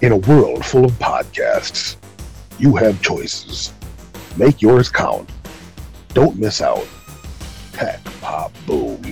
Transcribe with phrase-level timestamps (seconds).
[0.00, 1.96] In a world full of podcasts,
[2.58, 3.74] you have choices.
[4.38, 5.28] Make yours count.
[6.14, 6.88] Don't miss out.
[7.74, 9.02] Tech Pop Boom.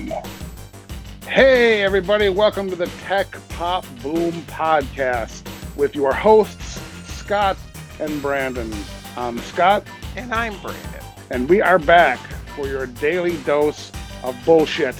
[1.26, 5.46] Hey, everybody, welcome to the Tech Pop Boom podcast
[5.76, 6.80] with your hosts,
[7.12, 7.58] Scott
[8.00, 8.72] and Brandon.
[9.18, 9.86] I'm Scott.
[10.16, 11.04] And I'm Brandon.
[11.30, 12.18] And we are back
[12.56, 13.92] for your daily dose
[14.22, 14.96] of bullshit.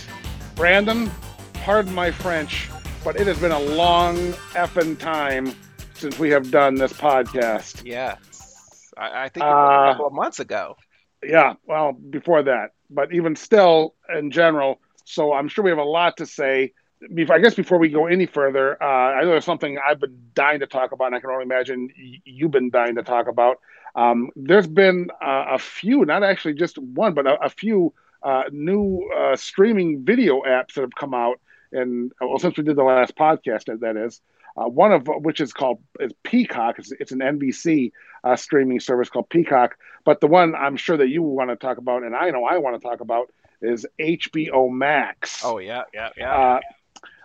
[0.56, 1.10] Brandon,
[1.54, 2.68] pardon my French,
[3.06, 4.16] but it has been a long
[4.54, 5.54] effing time
[5.94, 7.84] since we have done this podcast.
[7.84, 8.90] Yes.
[8.98, 10.76] I, I think uh, a couple of months ago.
[11.22, 12.72] Yeah, well, before that.
[12.90, 16.72] But even still, in general, so I'm sure we have a lot to say.
[17.00, 20.58] I guess before we go any further, uh, I know there's something I've been dying
[20.58, 21.90] to talk about, and I can only imagine
[22.24, 23.60] you've been dying to talk about.
[23.94, 28.44] Um, there's been uh, a few, not actually just one, but a, a few uh,
[28.50, 31.38] new uh, streaming video apps that have come out,
[31.76, 34.20] and well, since we did the last podcast, that is,
[34.56, 36.78] uh, one of which is called is Peacock.
[36.78, 37.92] It's, it's an NBC
[38.24, 39.76] uh, streaming service called Peacock.
[40.04, 42.58] But the one I'm sure that you want to talk about, and I know I
[42.58, 45.42] want to talk about, is HBO Max.
[45.44, 46.34] Oh yeah, yeah, yeah.
[46.34, 46.60] Uh,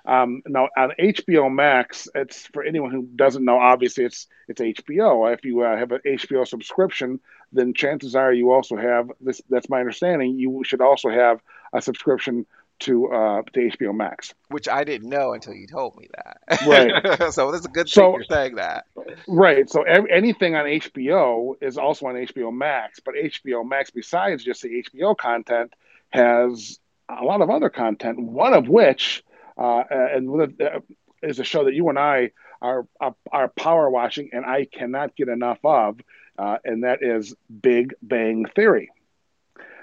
[0.03, 3.57] um, now on HBO Max, it's for anyone who doesn't know.
[3.57, 5.31] Obviously, it's it's HBO.
[5.33, 7.19] If you uh, have an HBO subscription,
[7.53, 9.41] then chances are you also have this.
[9.49, 10.39] That's my understanding.
[10.39, 11.41] You should also have
[11.73, 12.45] a subscription
[12.81, 16.61] to uh, to HBO Max, which I didn't know until you told me that.
[16.65, 17.33] Right.
[17.33, 18.85] so that's a good so, thing you're saying that.
[19.27, 19.69] Right.
[19.69, 24.61] So every, anything on HBO is also on HBO Max, but HBO Max, besides just
[24.61, 25.73] the HBO content,
[26.09, 26.79] has
[27.09, 28.19] a lot of other content.
[28.19, 29.23] One of which,
[29.57, 30.79] uh, and uh,
[31.21, 35.15] is a show that you and I are are, are power watching, and I cannot
[35.15, 35.99] get enough of,
[36.37, 38.91] uh, and that is Big Bang Theory.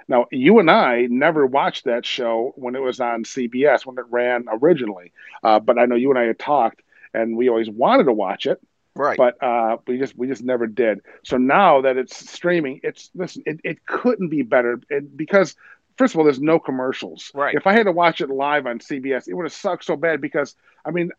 [0.09, 4.07] Now, you and I never watched that show when it was on CBS when it
[4.11, 8.05] ran originally, uh, but I know you and I had talked, and we always wanted
[8.05, 8.61] to watch it,
[8.95, 9.19] right?
[9.19, 11.03] But uh, we just we just never did.
[11.25, 15.55] So now that it's streaming, it's listen, it, it couldn't be better it, because
[15.99, 17.31] first of all, there's no commercials.
[17.35, 17.55] Right.
[17.55, 20.23] If I had to watch it live on CBS, it would have sucked so bad
[20.23, 20.55] because
[20.85, 21.11] I mean,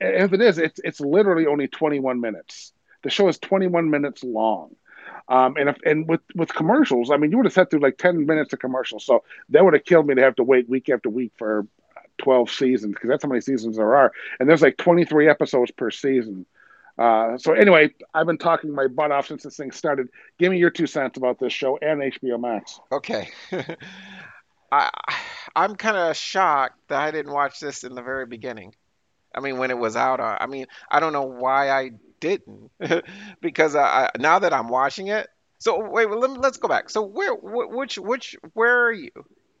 [0.00, 2.72] if it is, it's it's literally only 21 minutes.
[3.02, 4.74] The show is 21 minutes long.
[5.28, 7.98] Um, and if, and with with commercials, I mean, you would have sat through like
[7.98, 10.88] ten minutes of commercials, so that would have killed me to have to wait week
[10.88, 11.66] after week for
[12.18, 15.70] twelve seasons because that's how many seasons there are, and there's like twenty three episodes
[15.70, 16.46] per season.
[16.98, 20.08] Uh, so anyway, I've been talking my butt off since this thing started.
[20.38, 22.80] Give me your two cents about this show and HBO Max.
[22.90, 23.30] Okay.
[24.72, 24.90] I
[25.54, 28.74] I'm kind of shocked that I didn't watch this in the very beginning.
[29.34, 32.70] I mean, when it was out, uh, I mean, I don't know why I didn't
[33.42, 35.28] because I, now that I'm watching it.
[35.58, 36.88] So wait, let me, let's go back.
[36.88, 39.10] So where, which, which, where are you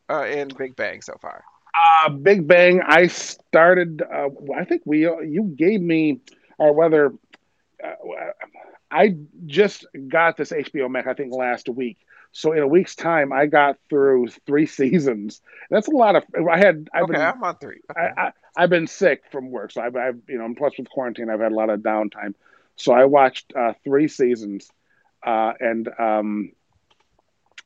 [0.08, 1.44] uh, in Big Bang so far?
[1.74, 2.80] Uh, Big Bang.
[2.84, 4.02] I started.
[4.02, 6.20] Uh, I think we you gave me
[6.58, 7.12] or whether
[7.82, 7.94] uh,
[8.90, 11.06] I just got this HBO Max.
[11.08, 11.98] I think last week.
[12.32, 15.40] So in a week's time, I got through three seasons.
[15.70, 16.24] That's a lot of.
[16.50, 16.88] I had.
[16.92, 17.80] I've okay, been, I'm on three.
[17.90, 18.08] Okay.
[18.16, 21.30] I, I, have been sick from work, so I've, I've, you know, plus with quarantine,
[21.30, 22.34] I've had a lot of downtime.
[22.76, 24.70] So I watched uh, three seasons,
[25.26, 26.52] uh, and um,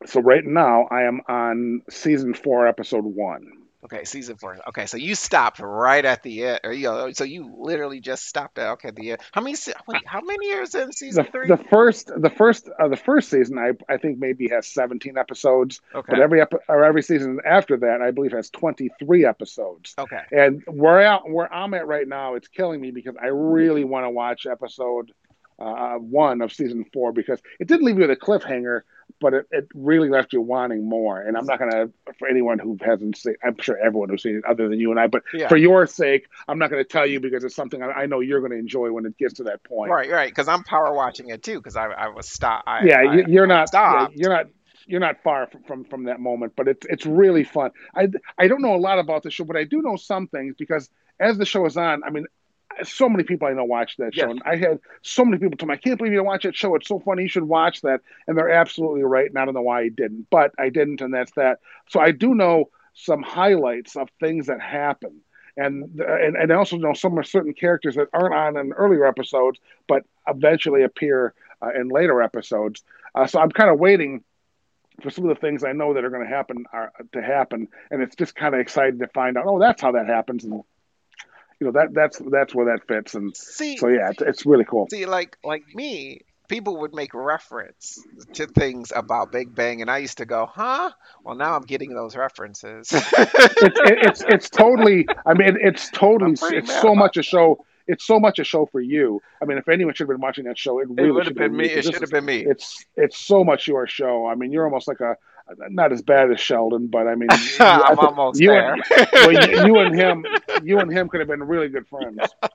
[0.07, 3.66] so right now I am on season four, episode one.
[3.85, 4.59] Okay, season four.
[4.69, 8.27] Okay, so you stopped right at the end, or you know, so you literally just
[8.27, 9.21] stopped at okay the end.
[9.33, 9.57] How many?
[9.87, 11.47] Wait, how many years in season the, three?
[11.47, 15.81] The first, the first, uh, the first season, I I think maybe has seventeen episodes.
[15.95, 16.07] Okay.
[16.11, 19.95] But every epi- or every season after that, I believe has twenty three episodes.
[19.99, 20.23] Okay.
[20.33, 24.05] And where I, where I'm at right now, it's killing me because I really want
[24.05, 25.13] to watch episode
[25.59, 28.83] uh, one of season four because it did leave you with a cliffhanger,
[29.21, 31.21] but it, it really left you wanting more.
[31.21, 34.37] And I'm not going to, for anyone who hasn't seen, I'm sure everyone who's seen
[34.37, 35.49] it other than you and I, but yeah.
[35.49, 38.21] for your sake, I'm not going to tell you because it's something I, I know
[38.21, 39.91] you're going to enjoy when it gets to that point.
[39.91, 40.29] Right, right.
[40.29, 42.65] Because I'm power watching it too because I, I was stop.
[42.85, 43.71] yeah, I, you're not.
[43.73, 44.47] Yeah, you're not
[44.87, 47.73] you're not far from, from, from that moment, but it's it's really fun.
[47.95, 50.55] I I don't know a lot about the show, but I do know some things
[50.57, 50.89] because
[51.19, 52.27] as the show is on, I mean,
[52.85, 54.31] so many people I know watch that show, yes.
[54.31, 56.57] and I had so many people tell me, "I can't believe you don't watch that
[56.57, 56.75] show.
[56.75, 57.23] It's so funny.
[57.23, 60.27] You should watch that." And they're absolutely right, and I don't know why I didn't,
[60.31, 61.61] but I didn't, and that's that.
[61.89, 65.21] So I do know some highlights of things that happen,
[65.57, 69.07] and and, and I also know some of certain characters that aren't on in earlier
[69.07, 72.83] episodes, but eventually appear uh, in later episodes.
[73.15, 74.23] Uh, so I'm kind of waiting
[75.03, 77.69] for some of the things I know that are going to happen are, to happen,
[77.91, 79.45] and it's just kind of exciting to find out.
[79.47, 80.63] Oh, that's how that happens, and
[81.61, 84.65] you know that that's that's where that fits and see so yeah it's, it's really
[84.65, 88.03] cool see like like me people would make reference
[88.35, 90.91] to things about Big Bang, and I used to go, "Huh?"
[91.25, 92.89] Well, now I'm getting those references.
[92.93, 95.07] it's, it's it's totally.
[95.25, 96.33] I mean, it's totally.
[96.33, 97.65] It's so much a show.
[97.89, 99.23] It's so much a show for you.
[99.41, 101.37] I mean, if anyone should have been watching that show, it really it would have
[101.37, 101.67] been me.
[101.67, 102.45] It should have been me.
[102.45, 104.27] It's it's so much your show.
[104.27, 105.17] I mean, you're almost like a
[105.71, 107.29] not as bad as Sheldon, but I mean,
[107.59, 108.75] you, I'm almost you there.
[108.75, 108.83] And,
[109.13, 110.27] well, you, you, and him,
[110.63, 112.19] you and him could have been really good friends.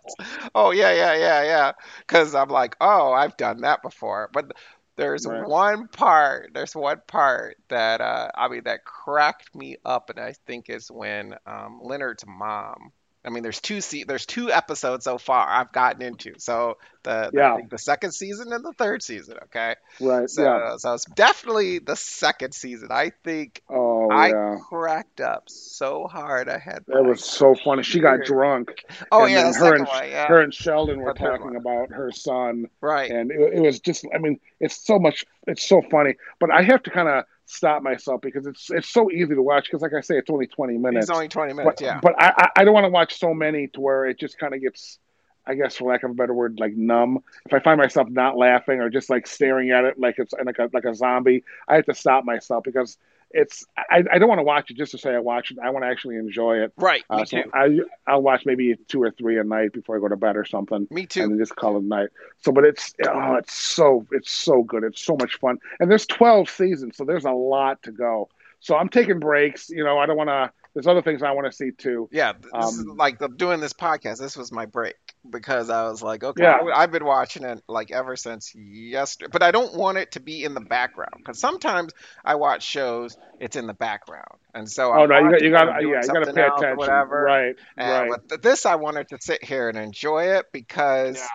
[0.54, 1.72] Oh yeah, yeah, yeah, yeah.
[2.00, 4.52] Because I'm like, oh, I've done that before, but
[4.98, 5.48] there's right.
[5.48, 6.52] one part.
[6.54, 10.92] There's one part that uh, I mean that cracked me up, and I think is
[10.92, 12.92] when um, Leonard's mom
[13.24, 16.34] I mean, there's two se- there's two episodes so far I've gotten into.
[16.40, 17.58] So the the, yeah.
[17.70, 19.38] the second season and the third season.
[19.44, 19.76] Okay.
[20.00, 20.30] Right.
[20.30, 20.78] So yeah.
[20.78, 22.90] so it's definitely the second season.
[22.92, 23.62] I think.
[23.70, 24.58] Oh I yeah.
[24.68, 26.50] cracked up so hard.
[26.50, 26.84] I had.
[26.88, 27.84] That was so funny.
[27.84, 28.86] She got drunk.
[29.12, 30.28] Oh yeah, her and one, yeah.
[30.28, 32.68] her and Sheldon were talking about her son.
[32.82, 33.12] Right.
[33.12, 34.06] And it, it was just.
[34.14, 35.26] I mean, it's so much.
[35.46, 36.16] It's so funny.
[36.40, 39.66] But I have to kind of stop myself because it's it's so easy to watch
[39.66, 41.06] because like I say it's only 20 minutes.
[41.06, 42.00] It's only 20 minutes, but, yeah.
[42.02, 44.62] But I I don't want to watch so many to where it just kind of
[44.62, 45.00] gets
[45.46, 47.24] I guess for lack of a better word like numb.
[47.46, 50.60] If I find myself not laughing or just like staring at it like it's like
[50.60, 52.98] a like a zombie, I have to stop myself because
[53.34, 55.58] it's I, I don't want to watch it just to say I watch it.
[55.64, 56.74] I want to actually enjoy it.
[56.78, 57.04] Right.
[57.10, 57.52] Uh, me so too.
[57.54, 60.46] I I'll watch maybe two or three a night before I go to bed or
[60.46, 60.88] something.
[60.90, 61.24] Me too.
[61.24, 62.10] And just call it night.
[62.42, 64.84] So, but it's oh, it's so it's so good.
[64.84, 65.60] It's so much fun.
[65.80, 68.30] And there's 12 seasons, so there's a lot to go.
[68.60, 69.70] So I'm taking breaks.
[69.70, 70.52] You know, I don't want to.
[70.74, 72.08] There's other things I want to see too.
[72.12, 74.20] Yeah, this um, is like the, doing this podcast.
[74.20, 74.96] This was my break
[75.30, 76.60] because I was like, okay, yeah.
[76.74, 80.20] I, have been watching it like ever since yesterday, but I don't want it to
[80.20, 81.94] be in the background because sometimes
[82.26, 85.52] I watch shows, it's in the background, and so oh I'm no, you got you
[85.52, 87.22] got yeah, you got to pay attention, whatever.
[87.22, 88.22] Right, and right.
[88.28, 91.18] But this I wanted to sit here and enjoy it because.
[91.18, 91.28] Yeah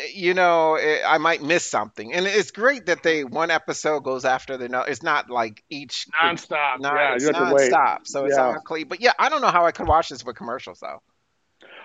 [0.00, 2.14] eh, you know, it, I might miss something.
[2.14, 4.80] And it's great that they one episode goes after the no.
[4.80, 6.80] It's not like each nonstop.
[6.80, 7.70] Non, yeah, you have to wait.
[8.04, 8.54] So it's yeah.
[8.64, 8.88] clean.
[8.88, 11.02] But yeah, I don't know how I could watch this with commercials though.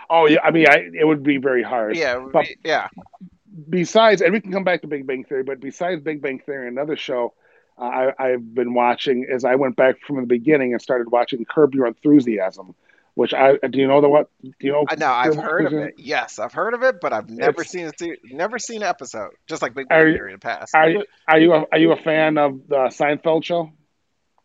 [0.10, 1.96] Oh yeah, I mean, I, it would be very hard.
[1.96, 2.90] Yeah, but be, yeah.
[3.70, 6.68] Besides, and we can come back to Big Bang Theory, but besides Big Bang Theory,
[6.68, 7.34] another show
[7.78, 11.46] uh, I, have been watching is I went back from the beginning and started watching
[11.46, 12.76] Curb Your Enthusiasm,
[13.16, 14.86] which I do you know the what do you know?
[14.98, 15.96] No, I've heard of it.
[15.98, 18.20] Yes, I've heard of it, but I've never it's, seen it.
[18.26, 19.32] Never seen an episode.
[19.48, 20.76] Just like Big Bang Theory in the past.
[20.76, 23.72] Are you are you a, are you a fan of the Seinfeld show?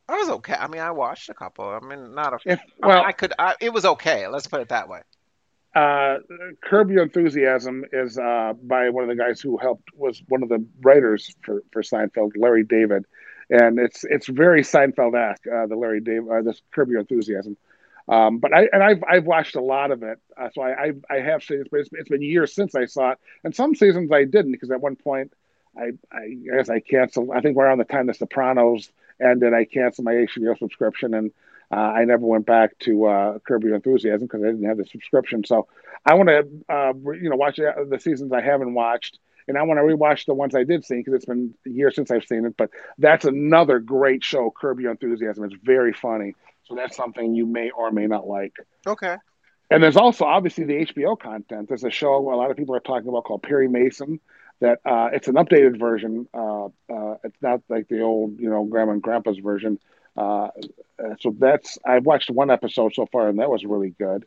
[0.08, 0.54] I was okay.
[0.54, 1.68] I mean, I watched a couple.
[1.68, 2.38] I mean, not a.
[2.44, 3.32] If, well, I, mean, I could.
[3.38, 4.26] I, it was okay.
[4.26, 5.02] Let's put it that way.
[5.74, 6.18] Uh,
[6.62, 10.48] Curb Your Enthusiasm is uh, by one of the guys who helped was one of
[10.48, 13.04] the writers for, for Seinfeld, Larry David,
[13.50, 15.46] and it's it's very Seinfeld-esque.
[15.46, 17.56] Uh, the Larry David, uh, this Curb Your Enthusiasm.
[18.08, 20.92] Um, but I and I've I've watched a lot of it, uh, so I, I,
[21.08, 23.76] I have seen it, but it's, it's been years since I saw it, and some
[23.76, 25.32] seasons I didn't because at one point
[25.76, 27.30] I I guess I canceled.
[27.32, 28.90] I think around the time The Sopranos
[29.22, 31.30] ended, I canceled my HBO subscription and
[31.70, 34.86] uh, I never went back to uh, Curb Your Enthusiasm because I didn't have the
[34.86, 35.44] subscription.
[35.44, 35.68] So
[36.04, 39.78] I want to, uh, you know, watch the seasons I haven't watched, and I want
[39.78, 42.56] to rewatch the ones I did see because it's been years since I've seen it.
[42.56, 45.44] But that's another great show, Curb Your Enthusiasm.
[45.44, 46.34] It's very funny.
[46.64, 48.54] So that's something you may or may not like.
[48.86, 49.16] Okay.
[49.70, 51.68] And there's also obviously the HBO content.
[51.68, 54.20] There's a show a lot of people are talking about called Perry Mason.
[54.60, 56.28] That uh, it's an updated version.
[56.34, 59.78] Uh, uh, it's not like the old, you know, grandma and grandpa's version.
[60.16, 60.48] Uh,
[61.20, 64.26] so that's I've watched one episode so far, and that was really good.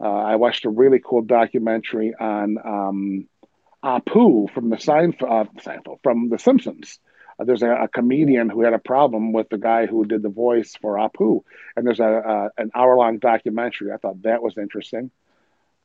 [0.00, 3.28] Uh, I watched a really cool documentary on um,
[3.82, 6.98] Apu from the uh, Seinfeld from The Simpsons.
[7.38, 10.28] Uh, there's a, a, comedian who had a problem with the guy who did the
[10.28, 11.42] voice for Apu,
[11.76, 13.92] and there's a, a an hour long documentary.
[13.92, 15.10] I thought that was interesting.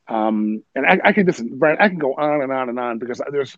[0.08, 2.98] Um, and I, I can just, Brent, I can go on and on and on
[2.98, 3.56] because there's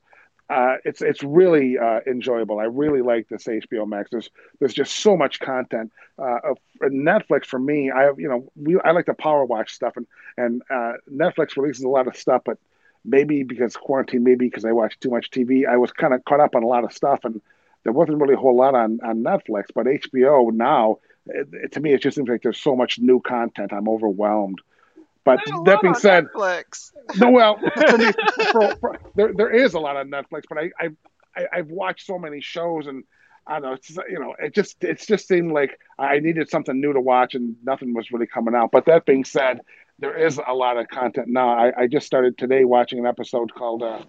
[0.50, 2.58] uh, it's it's really uh, enjoyable.
[2.58, 4.10] I really like this HBO Max.
[4.10, 5.90] There's there's just so much content.
[6.18, 9.96] Uh, Netflix for me, I have you know we I like to power watch stuff,
[9.96, 12.58] and and uh, Netflix releases a lot of stuff, but
[13.04, 16.40] maybe because quarantine, maybe because I watch too much TV, I was kind of caught
[16.40, 17.40] up on a lot of stuff, and
[17.84, 19.66] there wasn't really a whole lot on on Netflix.
[19.74, 23.20] But HBO now, it, it, to me, it just seems like there's so much new
[23.20, 23.72] content.
[23.72, 24.60] I'm overwhelmed.
[25.24, 26.92] But that being said, Netflix.
[27.16, 28.12] no, well, for me,
[28.52, 30.88] for, for, there there is a lot on Netflix, but I, I,
[31.36, 33.04] I I've watched so many shows and
[33.46, 36.78] I don't know, it's you know, it just it's just seemed like I needed something
[36.78, 38.70] new to watch and nothing was really coming out.
[38.70, 39.60] But that being said,
[39.98, 41.50] there is a lot of content now.
[41.50, 44.02] I, I just started today watching an episode called uh,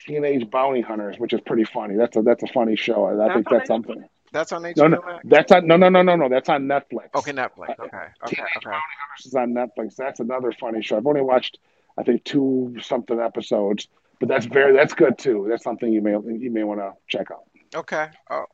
[0.00, 1.96] Teenage Bounty Hunters, which is pretty funny.
[1.96, 3.04] That's a that's a funny show.
[3.04, 4.04] I, I think that's something.
[4.34, 5.24] That's on HBO no, no, Max?
[5.24, 6.28] That's on no no no no no.
[6.28, 7.14] That's on Netflix.
[7.14, 7.78] Okay, Netflix.
[7.78, 8.76] Okay, okay, Teenage okay.
[9.24, 9.94] Is on Netflix.
[9.94, 10.96] That's another funny show.
[10.96, 11.58] I've only watched
[11.96, 13.86] I think two something episodes,
[14.18, 15.46] but that's very that's good too.
[15.48, 17.44] That's something you may you may want to check out.
[17.76, 18.08] Okay.
[18.28, 18.46] Oh,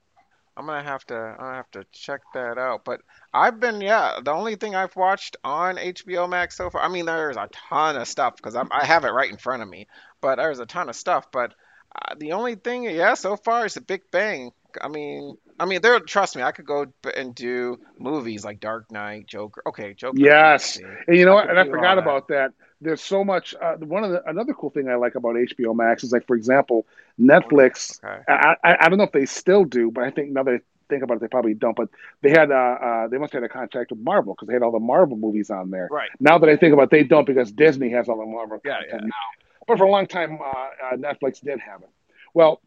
[0.55, 2.85] I'm gonna have to I'm gonna have to check that out.
[2.85, 3.01] But
[3.33, 6.83] I've been yeah, the only thing I've watched on HBO Max so far.
[6.83, 9.69] I mean, there's a ton of stuff because I have it right in front of
[9.71, 9.87] me.
[10.21, 11.33] But there's a ton of stuff.
[11.33, 11.55] But
[11.94, 14.52] uh, the only thing, yeah, so far is The Big Bang.
[14.80, 15.99] I mean, I mean, there.
[16.00, 19.62] Trust me, I could go and do movies like Dark Knight, Joker.
[19.66, 20.16] Okay, Joker.
[20.18, 21.50] Yes, and you know what?
[21.50, 22.52] And I forgot about that.
[22.80, 23.54] There's so much.
[23.61, 26.37] Uh, one of the another cool thing I like about HBO Max is like, for
[26.37, 26.87] example,
[27.20, 28.02] Netflix.
[28.02, 28.23] Okay.
[28.28, 30.61] I, I, I don't know if they still do, but I think now that I
[30.88, 31.76] think about it, they probably don't.
[31.76, 31.88] But
[32.23, 34.62] they had uh, uh they must have had a contract with Marvel because they had
[34.62, 35.88] all the Marvel movies on there.
[35.90, 36.09] Right.
[36.20, 38.80] Now that I think about it, they don't because Disney has all the Marvel yeah,
[38.80, 39.09] content yeah.
[39.09, 39.39] now.
[39.67, 41.90] But for a long time, uh, uh, Netflix did have it.
[42.35, 42.61] Well,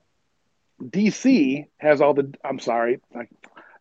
[0.82, 2.34] DC has all the.
[2.44, 3.00] I'm sorry,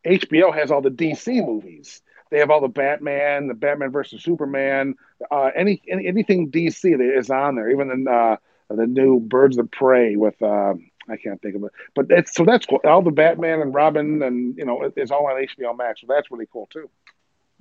[0.06, 2.02] HBO has all the DC movies.
[2.30, 4.94] They have all the Batman, the Batman versus Superman,
[5.30, 7.70] uh, any, any, anything DC that is on there.
[7.70, 8.36] Even the uh,
[8.70, 10.74] the new Birds of Prey with uh,
[11.08, 12.80] I can't think of it, but so that's cool.
[12.84, 16.30] All the Batman and Robin and you know it's all on HBO Max, so that's
[16.30, 16.88] really cool too.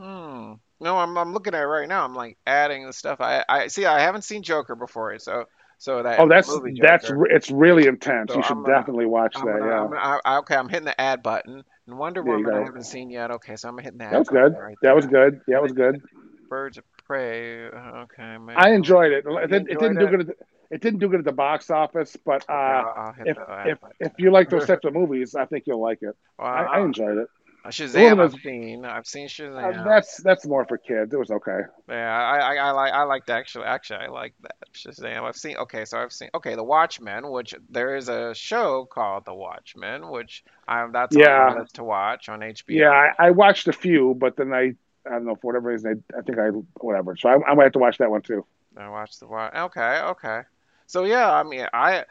[0.02, 0.54] Hmm.
[0.80, 2.04] No, I'm I'm looking at it right now.
[2.04, 3.22] I'm like adding the stuff.
[3.22, 3.86] I I see.
[3.86, 5.46] I haven't seen Joker before, so
[5.78, 6.48] so that oh, that's
[6.82, 8.32] that's it's really intense.
[8.32, 9.60] So you should gonna, definitely watch I'm that.
[9.60, 10.00] Gonna, yeah.
[10.00, 11.64] Gonna, I, okay, I'm hitting the add button.
[11.88, 13.30] And Wonder yeah, Woman I haven't seen yet.
[13.32, 14.56] Okay, so I'm hitting the That was good.
[14.58, 15.42] Right that was good.
[15.48, 16.02] Yeah, that was good.
[16.50, 17.66] Birds of Prey.
[17.66, 18.38] Okay.
[18.38, 18.58] Maybe.
[18.58, 19.24] I enjoyed it.
[19.28, 20.22] It, it didn't do good.
[20.22, 20.36] At the,
[20.72, 24.50] it didn't do good at the box office, but uh, if if, if you like
[24.50, 26.16] those types of movies, I think you'll like it.
[26.40, 27.28] Well, I, I enjoyed it.
[27.68, 28.86] Shazam, I've seen.
[28.86, 29.80] I've seen Shazam.
[29.80, 31.14] Uh, that's that's more for kids.
[31.14, 31.60] It was okay.
[31.88, 35.24] Yeah, I, I, I like I liked actually actually I like that Shazam.
[35.24, 35.58] I've seen.
[35.58, 36.30] Okay, so I've seen.
[36.34, 41.64] Okay, The Watchmen, which there is a show called The Watchmen, which I'm that's yeah.
[41.74, 42.64] to watch on HBO.
[42.70, 44.74] Yeah, I, I, watched a few, but then I
[45.06, 46.48] I don't know for whatever reason I, I think I
[46.80, 47.16] whatever.
[47.16, 48.44] So I, I might have to watch that one too.
[48.76, 49.54] I watched the watch.
[49.54, 50.42] Okay, okay.
[50.88, 52.06] So yeah, I mean I,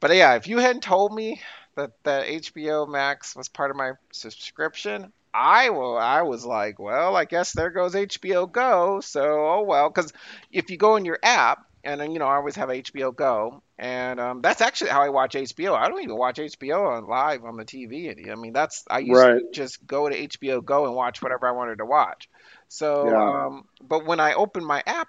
[0.00, 1.40] but yeah, if you hadn't told me
[1.80, 5.96] that that HBO Max was part of my subscription, I will.
[5.96, 9.00] I was like, well, I guess there goes HBO Go.
[9.00, 10.12] So oh well, because
[10.52, 14.20] if you go in your app, and you know I always have HBO Go, and
[14.20, 15.76] um, that's actually how I watch HBO.
[15.76, 18.30] I don't even watch HBO on live on the TV.
[18.30, 19.40] I mean, that's I used right.
[19.40, 22.28] to just go to HBO Go and watch whatever I wanted to watch.
[22.68, 23.46] So, yeah.
[23.46, 25.08] um, but when I open my app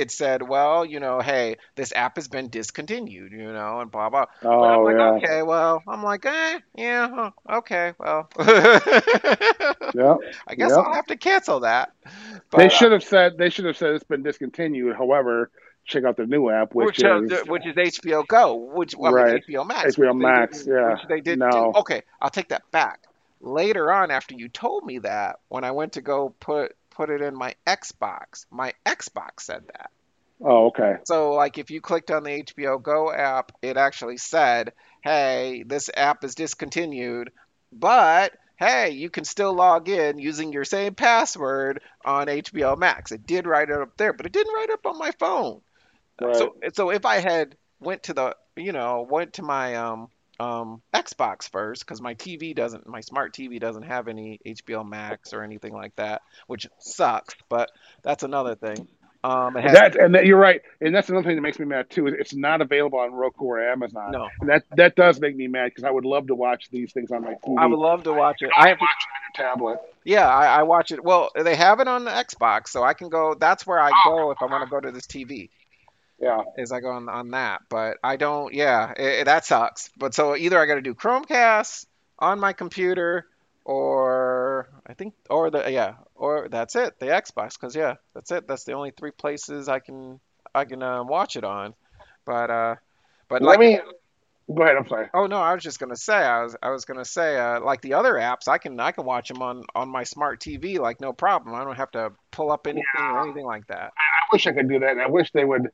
[0.00, 4.08] it said, well, you know, hey, this app has been discontinued, you know, and blah
[4.08, 4.24] blah.
[4.42, 5.10] Oh, I'm like, yeah.
[5.12, 10.16] okay, well, I'm like, eh, yeah, okay, well, yeah,
[10.48, 11.92] I guess I'll have to cancel that.
[12.50, 14.96] But, they should have said they should have said it's been discontinued.
[14.96, 15.50] However,
[15.84, 19.44] check out the new app, which, which is which is HBO Go, which well, right.
[19.46, 21.38] HBO Max, HBO Max, yeah, which they did.
[21.38, 21.50] No.
[21.50, 21.78] Do.
[21.80, 23.00] Okay, I'll take that back.
[23.42, 27.22] Later on, after you told me that, when I went to go put put it
[27.22, 28.46] in my Xbox.
[28.50, 29.90] My Xbox said that.
[30.42, 30.96] Oh, okay.
[31.04, 35.90] So, like, if you clicked on the HBO Go app, it actually said, hey, this
[35.94, 37.30] app is discontinued,
[37.72, 43.10] but hey, you can still log in using your same password on HBO Max.
[43.10, 45.62] It did write it up there, but it didn't write up on my phone.
[46.20, 46.36] Right.
[46.36, 50.08] So, so if I had went to the, you know, went to my um,
[50.40, 55.34] um, Xbox first because my TV doesn't, my smart TV doesn't have any HBO Max
[55.34, 57.34] or anything like that, which sucks.
[57.48, 57.70] But
[58.02, 58.88] that's another thing.
[59.22, 61.90] Um, has, that and that, you're right, and that's another thing that makes me mad
[61.90, 62.06] too.
[62.06, 64.12] It's not available on Roku or Amazon.
[64.12, 66.90] No, and that that does make me mad because I would love to watch these
[66.94, 67.58] things on my TV.
[67.58, 68.48] I would love to watch it.
[68.56, 69.78] I, I have watch it on your tablet.
[70.04, 71.04] Yeah, I, I, watch it.
[71.04, 73.34] Well, they have it on the Xbox, so I can go.
[73.34, 74.10] That's where I oh.
[74.10, 75.50] go if I want to go to this TV.
[76.20, 76.42] Yeah.
[76.58, 77.62] Is I go on, on that.
[77.68, 79.90] But I don't, yeah, it, it, that sucks.
[79.96, 81.86] But so either I got to do Chromecast
[82.18, 83.26] on my computer
[83.64, 87.58] or I think, or the, yeah, or that's it, the Xbox.
[87.58, 88.46] Cause yeah, that's it.
[88.46, 90.20] That's the only three places I can,
[90.54, 91.74] I can uh, watch it on.
[92.26, 92.76] But, uh,
[93.28, 93.80] but let like, me,
[94.54, 94.76] go ahead.
[94.76, 95.08] I'm sorry.
[95.14, 97.80] Oh no, I was just gonna say, I was, I was gonna say, uh, like
[97.80, 101.00] the other apps, I can, I can watch them on, on my smart TV, like
[101.00, 101.54] no problem.
[101.54, 103.12] I don't have to pull up anything yeah.
[103.12, 103.92] or anything like that.
[103.96, 104.98] I, I wish I could do that.
[104.98, 105.70] I wish they would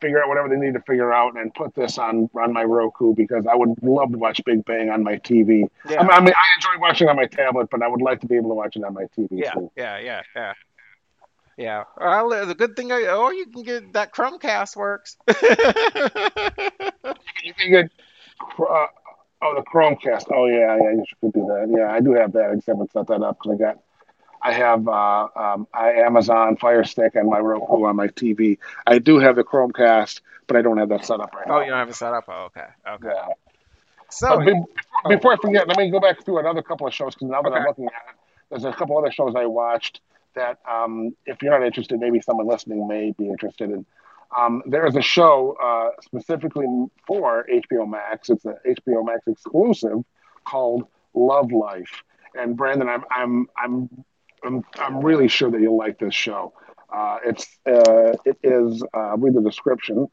[0.00, 3.14] figure out whatever they need to figure out and put this on on my Roku
[3.14, 5.68] because I would love to watch Big Bang on my TV.
[5.88, 6.00] Yeah.
[6.00, 8.26] I, mean, I, mean, I enjoy watching on my tablet, but I would like to
[8.26, 9.28] be able to watch it on my TV.
[9.32, 9.70] Yeah, too.
[9.76, 10.52] yeah, yeah, yeah.
[11.56, 11.84] Yeah.
[11.98, 15.18] Well, the good thing, oh, you can get that Chromecast works.
[15.28, 15.34] you
[17.54, 17.90] can get,
[18.58, 18.86] uh,
[19.42, 20.24] oh, the Chromecast.
[20.32, 21.70] Oh, yeah, yeah, you should do that.
[21.76, 22.52] Yeah, I do have that.
[22.52, 23.78] Except I haven't set that up because I got
[24.42, 28.58] I have uh, um, I, Amazon Fire Stick and my Roku on my TV.
[28.86, 31.58] I do have the Chromecast, but I don't have that set up right oh, now.
[31.58, 32.24] Oh, you don't have it set up?
[32.28, 32.66] Oh, okay.
[32.88, 33.12] Okay.
[33.14, 33.28] Yeah.
[34.08, 35.08] So be, oh.
[35.08, 37.50] before I forget, let me go back through another couple of shows because now that
[37.50, 37.58] okay.
[37.58, 38.16] I'm looking at it,
[38.50, 40.00] there's a couple other shows I watched
[40.34, 43.84] that um, if you're not interested, maybe someone listening may be interested in.
[44.36, 46.66] Um, there is a show uh, specifically
[47.06, 48.30] for HBO Max.
[48.30, 50.04] It's an HBO Max exclusive
[50.44, 52.02] called Love Life.
[52.38, 54.04] And Brandon, I'm I'm I'm
[54.44, 56.52] I'm, I'm really sure that you'll like this show.
[56.92, 60.08] Uh, it's uh, it is uh, read the description.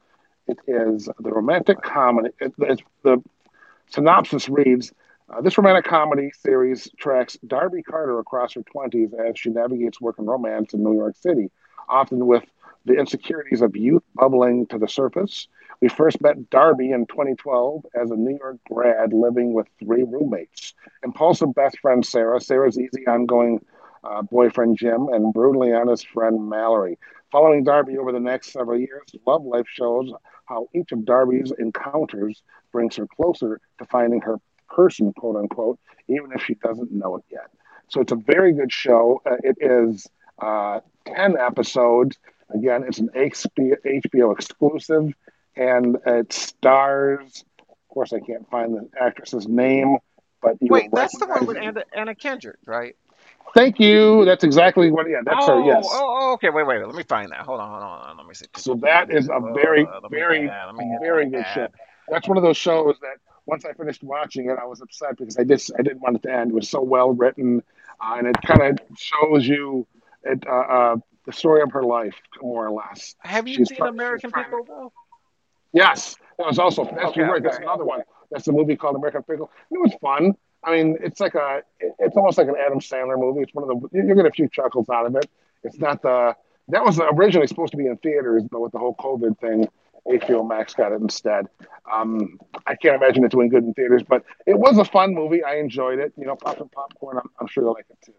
[0.47, 2.29] It is the romantic comedy.
[2.39, 3.21] It, it's, the
[3.89, 4.93] synopsis reads:
[5.29, 10.19] uh, This romantic comedy series tracks Darby Carter across her twenties as she navigates work
[10.19, 11.49] and romance in New York City,
[11.89, 12.43] often with
[12.85, 15.47] the insecurities of youth bubbling to the surface.
[15.81, 20.73] We first met Darby in 2012 as a New York grad living with three roommates.
[21.03, 23.63] Impulsive best friend Sarah, Sarah's easy ongoing
[24.07, 26.97] uh, boyfriend Jim, and brutally honest friend Mallory.
[27.31, 30.11] Following Darby over the next several years, Love Life shows
[30.45, 34.37] how each of Darby's encounters brings her closer to finding her
[34.69, 37.49] person, quote unquote, even if she doesn't know it yet.
[37.89, 39.21] So it's a very good show.
[39.25, 40.07] Uh, it is
[40.39, 42.17] uh, 10 episodes.
[42.53, 45.13] Again, it's an HBO, HBO exclusive,
[45.55, 49.97] and it stars, of course, I can't find the actress's name,
[50.41, 52.95] but wait, that's the one with Anna, Anna Kendrick, right?
[53.53, 54.25] Thank you.
[54.25, 55.09] That's exactly what.
[55.09, 55.65] Yeah, that's oh, her.
[55.65, 55.87] Yes.
[55.89, 56.49] Oh, oh, okay.
[56.49, 56.85] Wait, wait.
[56.85, 57.41] Let me find that.
[57.41, 58.17] Hold on, hold on, hold on.
[58.17, 58.45] Let me see.
[58.55, 60.49] So that is a very, very,
[61.01, 61.67] very good show.
[62.09, 65.37] That's one of those shows that once I finished watching it, I was upset because
[65.37, 66.51] I just I didn't want it to end.
[66.51, 67.63] It was so well written,
[67.99, 69.87] uh, and it kind of shows you
[70.23, 73.15] it, uh, uh, the story of her life, more or less.
[73.19, 74.91] Have you she's seen American Pickle though?
[75.73, 77.41] Yes, that was also that's okay, right.
[77.41, 78.01] That's another one.
[78.31, 79.49] That's the movie called American Pickle.
[79.71, 80.33] It was fun.
[80.67, 83.41] I mean, it's like a, it's almost like an Adam Sandler movie.
[83.41, 85.29] It's one of the, you get a few chuckles out of it.
[85.63, 86.35] It's not the,
[86.67, 89.69] that was originally supposed to be in theaters, but with the whole COVID thing,
[90.05, 91.47] HBO Max got it instead.
[91.91, 95.41] Um, I can't imagine it doing good in theaters, but it was a fun movie.
[95.41, 96.11] I enjoyed it.
[96.17, 97.17] You know, pop some popcorn.
[97.17, 98.13] I'm, I'm sure you'll like it too.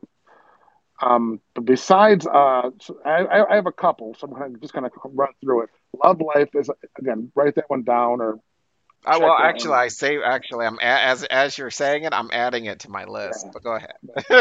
[1.00, 2.71] Um, but besides, uh,
[3.05, 5.71] I, I, have a couple, so I'm gonna, just going to run through it.
[6.02, 8.40] Love Life is again, write that one down or
[9.05, 12.81] uh, well, actually, I say actually, I'm as as you're saying it, I'm adding it
[12.81, 13.45] to my list.
[13.45, 13.50] Yeah.
[13.52, 13.95] But go ahead.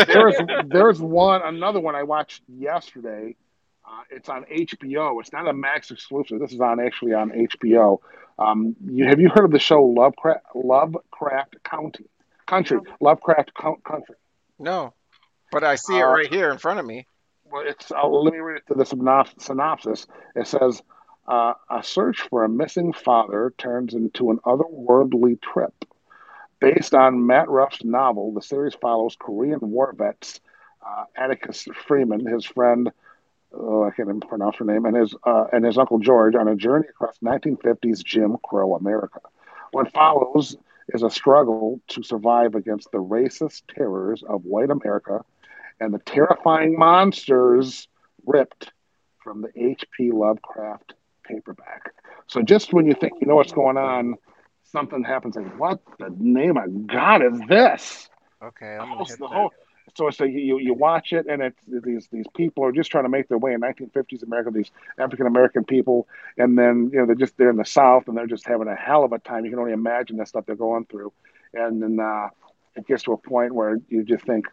[0.08, 0.36] there's
[0.68, 3.36] there's one another one I watched yesterday.
[3.86, 5.20] Uh, it's on HBO.
[5.22, 6.40] It's not a Max exclusive.
[6.40, 8.00] This is on actually on HBO.
[8.40, 12.05] Um, you, have you heard of the show Lovecraft Lovecraft County
[12.46, 14.16] Country Lovecraft Country?
[14.60, 14.94] No,
[15.51, 17.08] but I see it uh, right here in front of me.
[17.46, 18.86] Well, it's uh, let me read it to the
[19.40, 20.08] synopsis.
[20.36, 20.81] It says
[21.27, 25.74] uh, a search for a missing father turns into an otherworldly trip.
[26.59, 30.40] Based on Matt Ruff's novel, the series follows Korean war vets
[30.85, 32.92] uh, Atticus Freeman, his friend,
[33.53, 36.48] oh, I can't even pronounce her name, and his uh, and his uncle George on
[36.48, 39.20] a journey across 1950s Jim Crow America.
[39.72, 40.55] What follows
[40.90, 45.25] is a struggle to survive against the racist terrors of white America
[45.79, 47.87] and the terrifying monsters
[48.25, 48.72] ripped
[49.22, 50.11] from the H.P.
[50.11, 50.94] Lovecraft
[51.27, 51.94] paperback.
[52.27, 54.16] So just when you think you know what's going on,
[54.63, 58.09] something happens like, what the name of God is this?
[58.42, 59.51] Okay, I'm gonna hit the whole,
[59.96, 63.05] so it's a, you you watch it and it's these these people are just trying
[63.05, 64.51] to make their way in 1950s America.
[64.51, 68.18] These African American people, and then you know they're just they're in the South and
[68.18, 69.46] they're just having a hell of a time.
[69.46, 71.13] You can only imagine the stuff they're going through,
[71.53, 72.29] and then uh,
[72.75, 74.46] it gets to a point where you just think,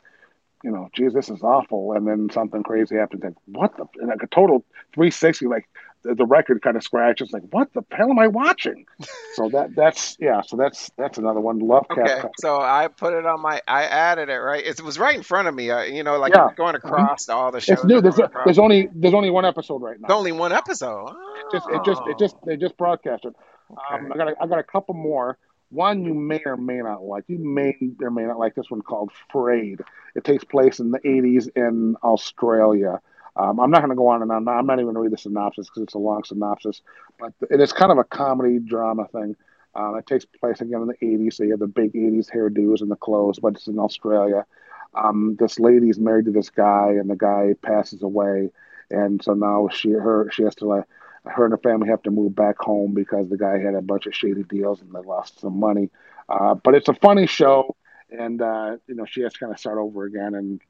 [0.62, 1.92] you know, geez, this is awful.
[1.92, 3.22] And then something crazy happens.
[3.22, 3.86] Like, what the?
[4.00, 5.68] And like a total 360, like
[6.04, 8.86] the record kind of scratches like what the hell am i watching
[9.34, 13.24] so that that's yeah so that's that's another one love okay so i put it
[13.24, 16.02] on my i added it right it was right in front of me uh, you
[16.02, 16.48] know like yeah.
[16.56, 16.86] going mm-hmm.
[16.86, 20.00] across all the shows it's new there's, a, there's only there's only one episode right
[20.00, 21.42] now there's only one episode oh.
[21.44, 23.34] it just it just it just they just broadcasted
[23.70, 24.04] okay.
[24.04, 25.38] um, i got a, i got a couple more
[25.70, 27.24] one you may or may not like.
[27.26, 29.80] You may or may not like this one called Frayed.
[30.14, 33.00] It takes place in the 80s in Australia.
[33.36, 34.46] Um, I'm not going to go on and on.
[34.48, 36.82] I'm not even going to read the synopsis because it's a long synopsis,
[37.18, 39.36] but it is kind of a comedy drama thing.
[39.74, 42.80] Um, it takes place again in the 80s, so you have the big 80s hairdos
[42.80, 44.46] and the clothes, but it's in Australia.
[44.94, 48.50] Um, this lady's married to this guy, and the guy passes away,
[48.90, 50.84] and so now she her she has to like
[51.24, 54.06] her and her family have to move back home because the guy had a bunch
[54.06, 55.90] of shady deals and they lost some money.
[56.28, 57.74] Uh, but it's a funny show,
[58.10, 60.60] and uh, you know she has to kind of start over again, and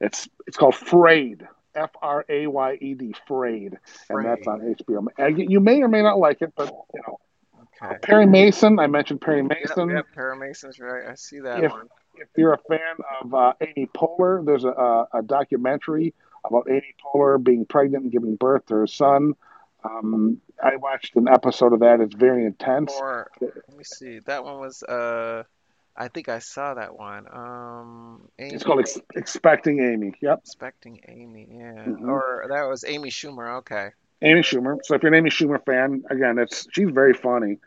[0.00, 1.46] it's it's called Frayed.
[1.78, 3.78] F R A Y E D, Frayed,
[4.10, 5.50] and that's on HBO.
[5.50, 7.18] You may or may not like it, but you know.
[7.80, 7.94] Okay.
[7.94, 9.88] Uh, Perry Mason, I mentioned Perry Mason.
[9.88, 11.06] Yep, yep, Perry Mason's right.
[11.08, 11.88] I see that if, one.
[12.16, 16.14] If you're a fan of uh, Amy Poehler, there's a, a, documentary
[16.44, 19.34] about Amy Poehler being pregnant and giving birth to her son.
[19.84, 22.00] Um, I watched an episode of that.
[22.00, 22.92] It's very intense.
[22.98, 24.18] Or, let me see.
[24.20, 25.44] That one was uh,
[26.00, 27.26] I think I saw that one.
[27.30, 30.14] Um, Amy, it's called Ex- Expecting Amy.
[30.22, 30.38] Yep.
[30.38, 31.48] Expecting Amy.
[31.50, 31.72] Yeah.
[31.72, 32.08] Mm-hmm.
[32.08, 33.58] Or that was Amy Schumer.
[33.58, 33.90] Okay.
[34.22, 34.78] Amy Schumer.
[34.84, 37.58] So if you're an Amy Schumer fan, again, it's she's very funny.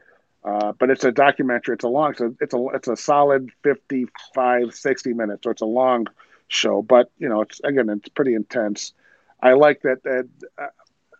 [0.45, 1.75] Uh, but it's a documentary.
[1.75, 2.15] It's a long.
[2.15, 5.43] So it's a it's a solid 55, 60 minutes.
[5.43, 6.07] So it's a long
[6.47, 6.81] show.
[6.81, 8.93] But you know, it's again, it's pretty intense.
[9.41, 10.03] I like that.
[10.03, 10.67] that uh,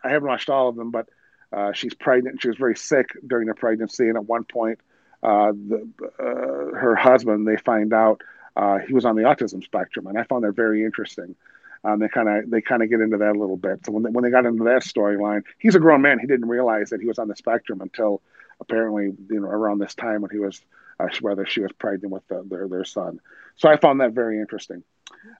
[0.01, 1.09] I haven't watched all of them, but
[1.51, 2.41] uh, she's pregnant.
[2.41, 4.79] She was very sick during the pregnancy, and at one point,
[5.23, 5.87] uh, the,
[6.19, 8.21] uh, her husband they find out
[8.55, 11.35] uh, he was on the autism spectrum, and I found that very interesting.
[11.83, 13.85] Um, they kind of they kind of get into that a little bit.
[13.85, 16.19] So when they, when they got into that storyline, he's a grown man.
[16.19, 18.21] He didn't realize that he was on the spectrum until
[18.59, 20.61] apparently you know around this time when he was
[20.99, 23.19] uh, whether she was pregnant with the, their their son.
[23.55, 24.83] So I found that very interesting.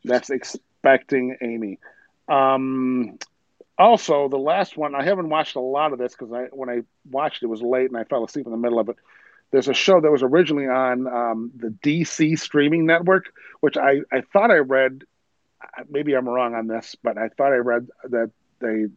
[0.03, 1.79] That's expecting Amy.
[2.27, 3.17] Um,
[3.77, 6.81] also, the last one I haven't watched a lot of this because I when I
[7.09, 8.95] watched it, it was late and I fell asleep in the middle of it.
[9.51, 13.25] There's a show that was originally on um, the DC streaming network,
[13.59, 15.03] which I, I thought I read.
[15.89, 18.87] Maybe I'm wrong on this, but I thought I read that they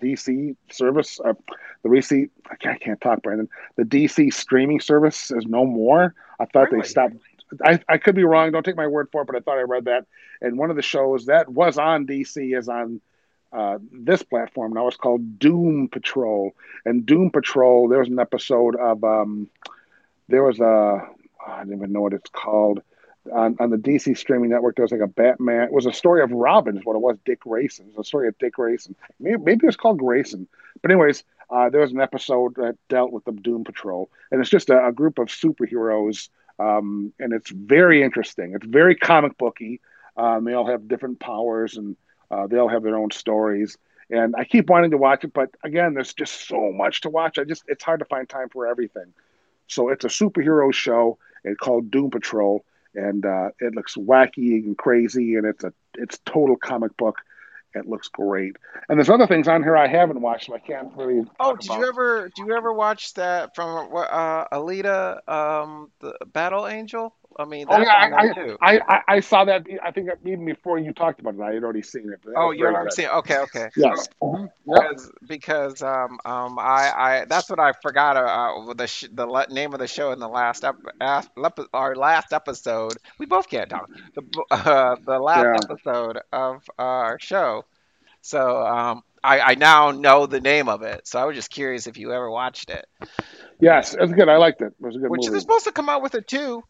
[0.00, 1.34] DC service, uh,
[1.82, 2.30] the receipt.
[2.50, 3.48] I can't, I can't, talk, Brandon.
[3.76, 6.14] The DC streaming service is no more.
[6.38, 6.82] I thought really?
[6.82, 7.16] they stopped.
[7.64, 8.50] I, I could be wrong.
[8.52, 10.06] Don't take my word for it, but I thought I read that.
[10.40, 13.00] And one of the shows that was on DC is on
[13.52, 14.88] uh, this platform now.
[14.88, 16.52] It's called Doom Patrol.
[16.84, 19.48] And Doom Patrol, there was an episode of, um,
[20.32, 21.08] there was a,
[21.46, 22.82] I don't even know what it's called
[23.30, 25.62] on, on the DC streaming network, there was like a Batman.
[25.62, 27.18] It was a story of Robin, is what it was.
[27.24, 27.86] Dick Grayson.
[27.86, 28.96] It was a story of Dick Grayson.
[29.20, 30.48] Maybe, maybe it was called Grayson.
[30.80, 34.50] But anyways, uh, there was an episode that dealt with the Doom Patrol, and it's
[34.50, 38.54] just a, a group of superheroes, um, and it's very interesting.
[38.54, 39.80] It's very comic booky.
[40.16, 41.96] Um, they all have different powers, and
[42.30, 43.76] uh, they all have their own stories.
[44.10, 47.38] And I keep wanting to watch it, but again, there's just so much to watch.
[47.38, 49.14] I just it's hard to find time for everything.
[49.72, 51.18] So it's a superhero show.
[51.44, 56.18] It's called Doom Patrol and uh, it looks wacky and crazy, and it's a it's
[56.24, 57.16] total comic book.
[57.74, 58.56] It looks great,
[58.88, 61.24] and there's other things on here I haven't watched, so I can't really.
[61.40, 61.78] Oh, did about.
[61.78, 67.14] you ever do you ever watch that from uh, Alita, um, the Battle Angel?
[67.38, 69.66] I mean, oh yeah, I, I, I, I, saw that.
[69.82, 72.20] I think even before you talked about it, I had already seen it.
[72.36, 73.12] Oh, you already seen it?
[73.12, 73.70] Okay, okay.
[73.76, 74.08] Yes.
[74.22, 74.46] Mm-hmm.
[74.64, 78.16] Because, because um, um, I, I that's what I forgot.
[78.16, 81.60] Uh, uh the sh- the le- name of the show in the last ep- ep-
[81.72, 82.96] our last episode.
[83.18, 83.88] We both can't talk.
[84.14, 85.74] The uh, the last yeah.
[85.74, 87.64] episode of our show.
[88.22, 91.06] So um, I, I now know the name of it.
[91.06, 92.86] So I was just curious if you ever watched it.
[93.60, 94.28] Yes, it was good.
[94.28, 94.74] I liked it.
[94.78, 95.30] It was a good Which movie.
[95.30, 96.64] they're supposed to come out with it too.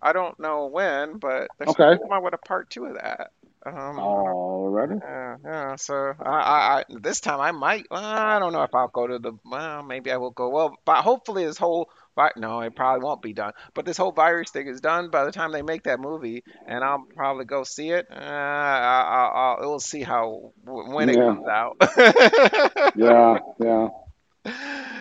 [0.00, 1.98] I don't know when, but they're okay.
[2.00, 3.32] come out with a part two of that.
[3.66, 4.94] Um, Already?
[5.02, 5.76] Yeah, yeah.
[5.76, 7.86] So I, I, I, this time I might.
[7.90, 9.32] Well, I don't know if I'll go to the.
[9.44, 10.48] Well, maybe I will go.
[10.48, 11.90] Well, but hopefully this whole.
[12.36, 13.52] No, it probably won't be done.
[13.74, 16.82] But this whole virus thing is done by the time they make that movie, and
[16.82, 18.08] I'll probably go see it.
[18.10, 21.22] Uh, I, I, will see how when it yeah.
[21.22, 21.76] comes out.
[22.96, 23.88] yeah, yeah.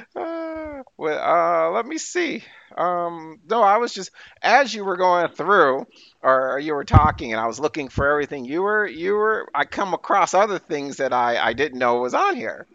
[0.99, 2.43] Uh, well, uh, let me see.
[2.75, 5.85] Um, no, I was just as you were going through,
[6.21, 8.45] or you were talking, and I was looking for everything.
[8.45, 9.47] You were, you were.
[9.53, 12.65] I come across other things that I I didn't know was on here.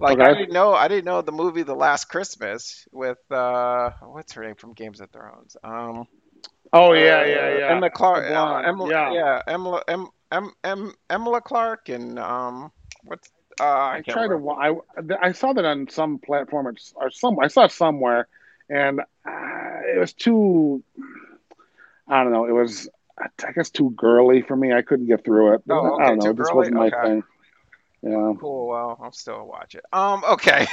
[0.00, 0.30] Like okay.
[0.30, 4.44] I didn't know I didn't know the movie The Last Christmas with uh what's her
[4.44, 5.56] name from Games of Thrones.
[5.62, 6.06] Um.
[6.72, 7.76] Oh yeah, yeah, yeah.
[7.76, 8.30] Emma Clark.
[8.30, 9.42] Uh, Emma, yeah, yeah.
[9.46, 12.72] Emma, Em, Em, Em, Emma Clark and um
[13.04, 13.30] what's
[13.60, 14.50] uh, I, I tried to.
[14.50, 14.74] I
[15.20, 17.38] I saw that on some platform or some.
[17.40, 18.28] I saw it somewhere,
[18.68, 20.82] and uh, it was too.
[22.08, 22.44] I don't know.
[22.44, 22.88] It was,
[23.18, 24.72] I guess, too girly for me.
[24.72, 25.62] I couldn't get through it.
[25.70, 26.32] Oh, okay, I don't know.
[26.34, 27.24] This wasn't my thing.
[28.02, 28.34] Yeah.
[28.38, 28.68] Cool.
[28.68, 29.84] Well, I'll still watch it.
[29.92, 30.22] Um.
[30.24, 30.66] Okay.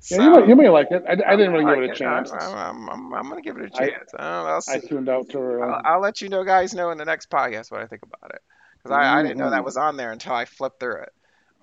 [0.00, 1.04] So, yeah, you may, you may like it.
[1.08, 2.32] I, I didn't really like give it a chance.
[2.32, 4.10] I'm, I'm, I'm, gonna give it a chance.
[4.18, 5.62] I, I tuned out to.
[5.62, 8.02] Uh, I'll, I'll, let you know, guys, know in the next podcast what I think
[8.02, 8.42] about it
[8.84, 9.64] because I, I, didn't know that mm-hmm.
[9.64, 11.12] was on there until I flipped through it.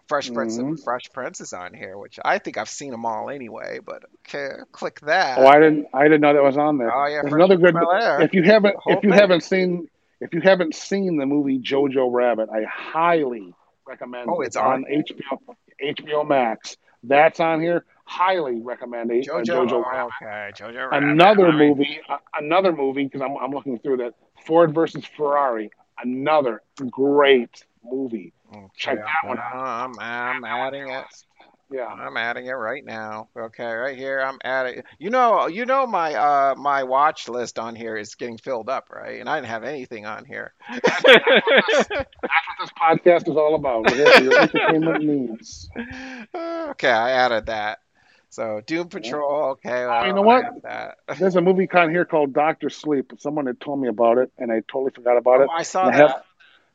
[0.07, 0.75] Fresh Prince mm-hmm.
[0.75, 3.79] Fresh Prince is on here, which I think I've seen them all anyway.
[3.85, 5.37] But okay, click that.
[5.37, 5.87] Oh, I didn't.
[5.93, 6.93] I didn't know that was on there.
[6.93, 7.75] Oh yeah, There's another good.
[8.21, 9.19] If you haven't, if you thing.
[9.19, 9.87] haven't seen,
[10.19, 13.53] if you haven't seen the movie Jojo Rabbit, I highly
[13.87, 14.29] recommend.
[14.29, 16.75] Oh, it's on, on HBO HBO Max.
[17.03, 17.85] That's on here.
[18.03, 19.25] Highly recommend it.
[19.25, 20.13] Jojo, uh, Jojo Rabbit.
[20.21, 21.09] Okay, Jojo Rabbit.
[21.09, 22.01] Another movie.
[22.09, 24.13] Uh, another movie because I'm, I'm looking through that.
[24.45, 25.71] Ford versus Ferrari
[26.03, 28.33] another great movie.
[28.53, 28.67] Okay.
[28.75, 29.55] Check that one out.
[29.55, 31.05] I'm, I'm adding it.
[31.73, 33.29] Yeah, I'm adding it right now.
[33.37, 34.19] Okay, right here.
[34.19, 34.83] I'm adding.
[34.99, 38.89] You know, you know my uh my watch list on here is getting filled up,
[38.89, 39.21] right?
[39.21, 40.53] And I didn't have anything on here.
[40.69, 41.21] That's, what,
[41.67, 43.89] this, that's what this podcast is all about.
[43.89, 45.69] Entertainment needs.
[46.35, 47.79] Okay, I added that.
[48.31, 49.51] So Doom Patrol.
[49.51, 49.85] Okay.
[49.85, 50.45] Well, you know what?
[51.19, 53.11] There's a movie con here called Doctor Sleep.
[53.19, 55.49] Someone had told me about it, and I totally forgot about oh, it.
[55.53, 55.99] I saw and that.
[55.99, 56.23] I have,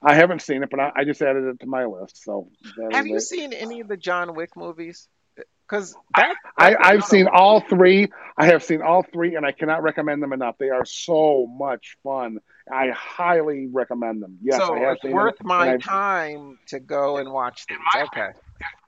[0.02, 2.22] I haven't seen it, but I, I just added it to my list.
[2.22, 2.50] So
[2.92, 5.08] have you seen any of the John Wick movies?
[5.66, 8.08] Because I, I have seen all three.
[8.36, 10.56] I have seen all three, and I cannot recommend them enough.
[10.58, 12.38] They are so much fun.
[12.70, 14.38] I highly recommend them.
[14.42, 17.78] Yes, so I have it's worth them, my time to go and watch these.
[17.94, 18.28] My, okay.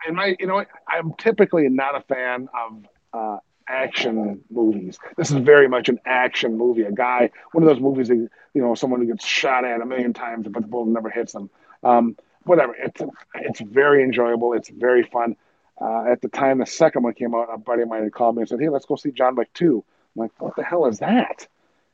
[0.07, 4.99] And my, you know, I'm typically not a fan of uh, action movies.
[5.17, 6.83] This is very much an action movie.
[6.83, 9.87] A guy, one of those movies that you know, someone who gets shot at a
[9.87, 11.51] million times, but the bullet never hits them.
[11.83, 12.75] Um, whatever.
[12.75, 13.01] It's
[13.35, 14.53] it's very enjoyable.
[14.53, 15.37] It's very fun.
[15.81, 18.37] Uh, at the time the second one came out, a buddy of mine had called
[18.37, 19.85] me and said, "Hey, let's go see John Wick 2.
[20.17, 21.47] I'm like, "What the hell is that?"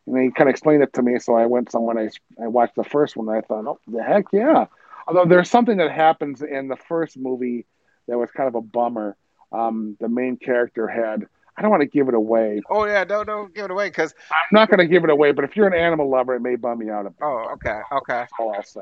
[0.07, 1.19] And he kind of explained it to me.
[1.19, 3.29] So I went somewhere and I, I watched the first one.
[3.29, 4.67] And I thought, "Oh, the heck yeah!"
[5.07, 7.67] Although there's something that happens in the first movie
[8.09, 9.17] that was kind of a bummer.
[9.53, 12.61] Um, the main character had I don't want to give it away.
[12.69, 15.33] Oh yeah, don't don't give it away because I'm not going to give it away.
[15.33, 17.19] But if you're an animal lover, it may bum you out a bit.
[17.23, 18.13] Oh, okay, okay.
[18.13, 18.81] That's all I'll say.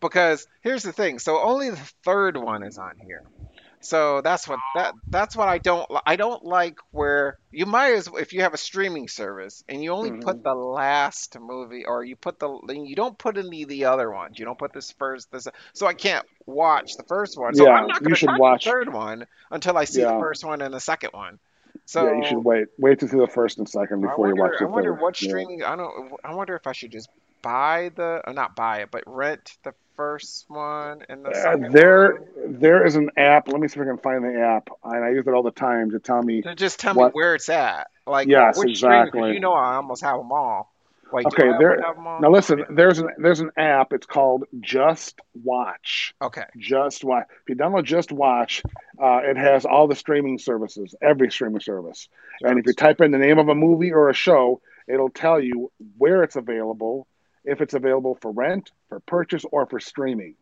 [0.00, 1.18] Because here's the thing.
[1.18, 3.24] So only the third one is on here.
[3.88, 8.06] So that's what that that's what I don't I don't like where you might as
[8.06, 10.20] if you have a streaming service and you only mm-hmm.
[10.20, 14.10] put the last movie or you put the you don't put any of the other
[14.10, 17.64] ones you don't put this first this so I can't watch the first one so
[17.64, 20.12] yeah, I'm not going to watch the third one until I see yeah.
[20.12, 21.38] the first one and the second one
[21.86, 22.66] so yeah, you should wait.
[22.78, 25.00] Wait to see the first and second before wonder, you watch the I wonder third.
[25.00, 25.60] what streaming.
[25.60, 25.72] Yeah.
[25.72, 26.12] I don't.
[26.22, 27.08] I wonder if I should just
[27.40, 32.14] buy the, or not buy it, but rent the first one and the uh, there,
[32.14, 32.60] one.
[32.60, 33.48] there is an app.
[33.48, 35.50] Let me see if I can find the app, and I use it all the
[35.50, 36.40] time to tell me.
[36.42, 37.88] To just tell what, me where it's at.
[38.06, 39.32] Like yes, which exactly.
[39.32, 40.72] you know, I almost have them all.
[41.12, 41.82] Wait, okay, there.
[42.20, 43.92] Now listen, there's an there's an app.
[43.92, 46.14] It's called Just Watch.
[46.22, 46.44] Okay.
[46.56, 47.26] Just Watch.
[47.42, 48.62] If you download Just Watch,
[49.02, 52.08] uh, it has all the streaming services, every streaming service.
[52.40, 52.50] Just.
[52.50, 55.40] And if you type in the name of a movie or a show, it'll tell
[55.40, 57.08] you where it's available,
[57.44, 60.34] if it's available for rent, for purchase, or for streaming.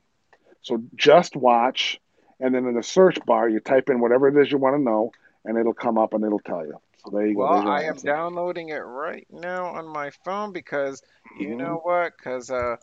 [0.63, 2.01] So Just Watch,
[2.41, 4.83] and then in the search bar, you type in whatever it is you want to
[4.83, 5.13] know,
[5.45, 6.81] and it'll come up and it'll tell you.
[7.05, 7.69] So there you well, go.
[7.69, 11.03] I am downloading it right now on my phone because
[11.39, 11.59] you mm-hmm.
[11.59, 12.15] know what?
[12.17, 12.77] Because uh,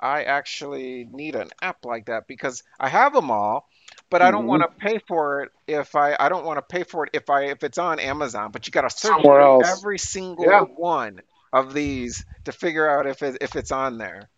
[0.00, 3.68] I actually need an app like that because I have them all,
[4.10, 4.86] but I don't want to mm-hmm.
[4.86, 7.64] pay for it if I I don't want to pay for it if I if
[7.64, 8.50] it's on Amazon.
[8.50, 9.24] But you got to search
[9.66, 10.60] every single yeah.
[10.60, 14.28] one of these to figure out if it, if it's on there.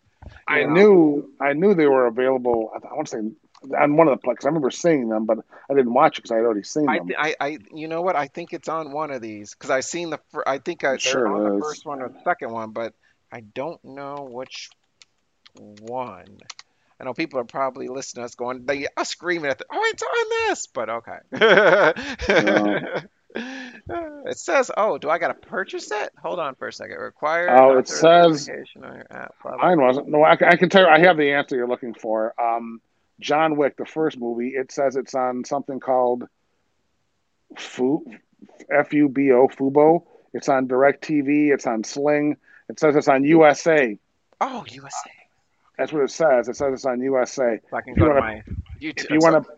[0.47, 0.73] I know?
[0.73, 2.71] knew I knew they were available.
[2.73, 4.45] I want to say on one of the plex.
[4.45, 7.09] I remember seeing them, but I didn't watch it because I had already seen them.
[7.17, 8.15] I, I, you know what?
[8.15, 10.19] I think it's on one of these because I seen the.
[10.45, 12.93] I think I sure on the first one or the second one, but
[13.31, 14.69] I don't know which
[15.55, 16.37] one.
[16.99, 19.91] I know people are probably listening to us going, they are screaming at the, oh,
[19.91, 21.17] it's on this, but okay.
[22.29, 23.01] Yeah.
[23.35, 26.11] it says, oh, do I got to purchase it?
[26.21, 26.97] Hold on for a second.
[26.97, 27.49] Required.
[27.49, 28.49] Oh, it says.
[29.43, 30.09] Mine wasn't.
[30.09, 32.33] No, I, I, can tell you, I have the answer you're looking for.
[32.39, 32.81] Um,
[33.19, 36.27] John Wick, the first movie, it says it's on something called
[37.57, 38.05] Fu,
[38.69, 40.05] F-U-B-O, Fubo.
[40.33, 41.53] It's on DirecTV.
[41.53, 42.37] It's on Sling.
[42.69, 43.97] It says it's on USA.
[44.41, 45.11] Oh, USA.
[45.77, 46.49] That's what it says.
[46.49, 47.59] It says it's on USA.
[47.69, 48.43] So I can go to my
[48.81, 49.05] YouTube.
[49.05, 49.51] If you want to,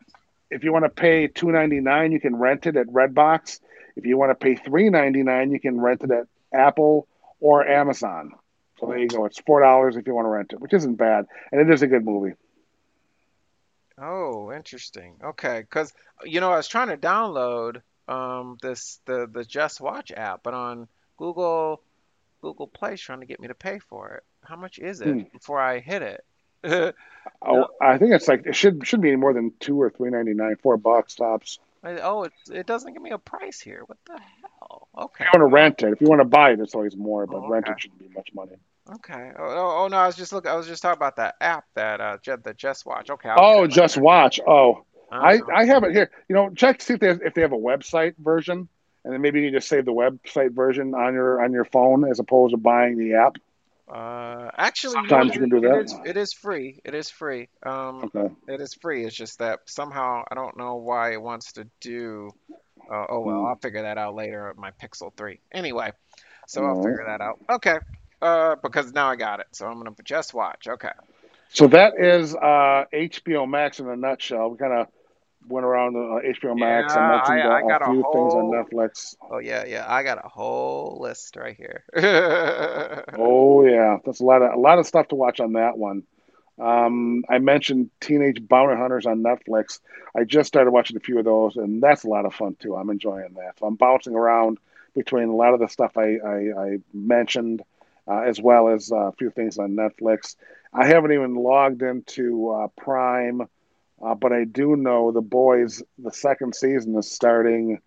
[0.55, 3.59] if you want to pay two ninety nine, you can rent it at Redbox.
[3.97, 7.09] If you want to pay three ninety nine, you can rent it at Apple
[7.41, 8.31] or Amazon.
[8.79, 9.25] So there you go.
[9.25, 11.81] It's four dollars if you want to rent it, which isn't bad, and it is
[11.81, 12.35] a good movie.
[13.97, 15.15] Oh, interesting.
[15.21, 20.13] Okay, because you know I was trying to download um this the the Just Watch
[20.15, 20.87] app, but on
[21.17, 21.81] Google
[22.41, 24.23] Google Play trying to get me to pay for it.
[24.41, 25.21] How much is it hmm.
[25.33, 26.23] before I hit it?
[27.41, 30.33] oh, I think it's like it should should be more than two or three ninety
[30.33, 31.59] nine, four bucks tops.
[31.83, 33.83] Oh, it it doesn't give me a price here.
[33.85, 34.87] What the hell?
[34.97, 35.25] Okay.
[35.25, 37.27] If you want to rent it, if you want to buy it, it's always more,
[37.27, 37.51] but oh, okay.
[37.51, 38.55] rent it shouldn't be much money.
[38.93, 39.31] Okay.
[39.37, 40.51] Oh, oh, oh, no, I was just looking.
[40.51, 43.09] I was just talking about that app that uh, the Just Watch.
[43.09, 43.29] Okay.
[43.29, 44.39] I'll oh, Just Watch.
[44.45, 45.39] Oh, uh-huh.
[45.51, 46.11] I I have it here.
[46.29, 48.67] You know, check to see if they have, if they have a website version,
[49.03, 52.07] and then maybe you can just save the website version on your on your phone
[52.07, 53.37] as opposed to buying the app.
[53.87, 55.79] Uh, actually, sometimes you, know, you can do that.
[55.79, 56.79] It is, it is free.
[56.83, 57.49] It is free.
[57.63, 58.33] Um, okay.
[58.47, 59.05] It is free.
[59.05, 62.31] It's just that somehow I don't know why it wants to do.
[62.91, 63.45] Uh, oh well, hmm.
[63.45, 64.53] I'll figure that out later.
[64.57, 65.39] My Pixel Three.
[65.51, 65.91] Anyway,
[66.47, 67.39] so I'll figure that out.
[67.49, 67.77] Okay.
[68.21, 70.67] Uh, because now I got it, so I'm gonna just watch.
[70.67, 70.89] Okay.
[71.49, 74.49] So that is uh, HBO Max in a nutshell.
[74.49, 74.87] We kind of
[75.47, 78.33] went around uh, HBO Max yeah, and mentioned I, I a, a few whole, things
[78.33, 79.15] on Netflix.
[79.29, 79.85] Oh yeah, yeah.
[79.87, 81.83] I got a whole list right here.
[83.17, 86.03] oh yeah, that's a lot of a lot of stuff to watch on that one.
[86.57, 89.79] Um, I mentioned Teenage Bounty Hunters on Netflix.
[90.15, 92.75] I just started watching a few of those, and that's a lot of fun too.
[92.75, 93.59] I'm enjoying that.
[93.59, 94.59] So I'm bouncing around
[94.93, 97.61] between a lot of the stuff I, I, I mentioned
[98.07, 100.35] uh, as well as uh, a few things on Netflix.
[100.73, 103.47] I haven't even logged into uh, Prime,
[104.03, 105.81] uh, but I do know the boys.
[105.97, 107.79] The second season is starting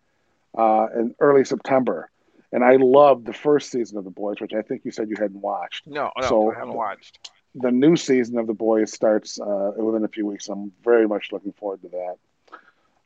[0.57, 2.11] uh, in early September,
[2.53, 5.17] and I loved the first season of the boys, which I think you said you
[5.19, 5.87] hadn't watched.
[5.87, 7.31] No, no, so I haven't watched.
[7.55, 10.49] The new season of the boys starts uh, within a few weeks.
[10.49, 12.17] I'm very much looking forward to that.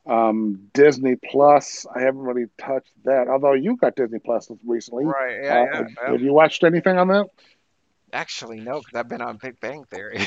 [0.05, 3.29] Um, Disney Plus, I haven't really touched that.
[3.29, 5.38] Although you got Disney Plus recently, right?
[5.43, 6.12] Yeah, uh, yeah, yeah.
[6.12, 7.27] Have you watched anything on that?
[8.12, 10.20] Actually, no, because I've been on Big Bang Theory.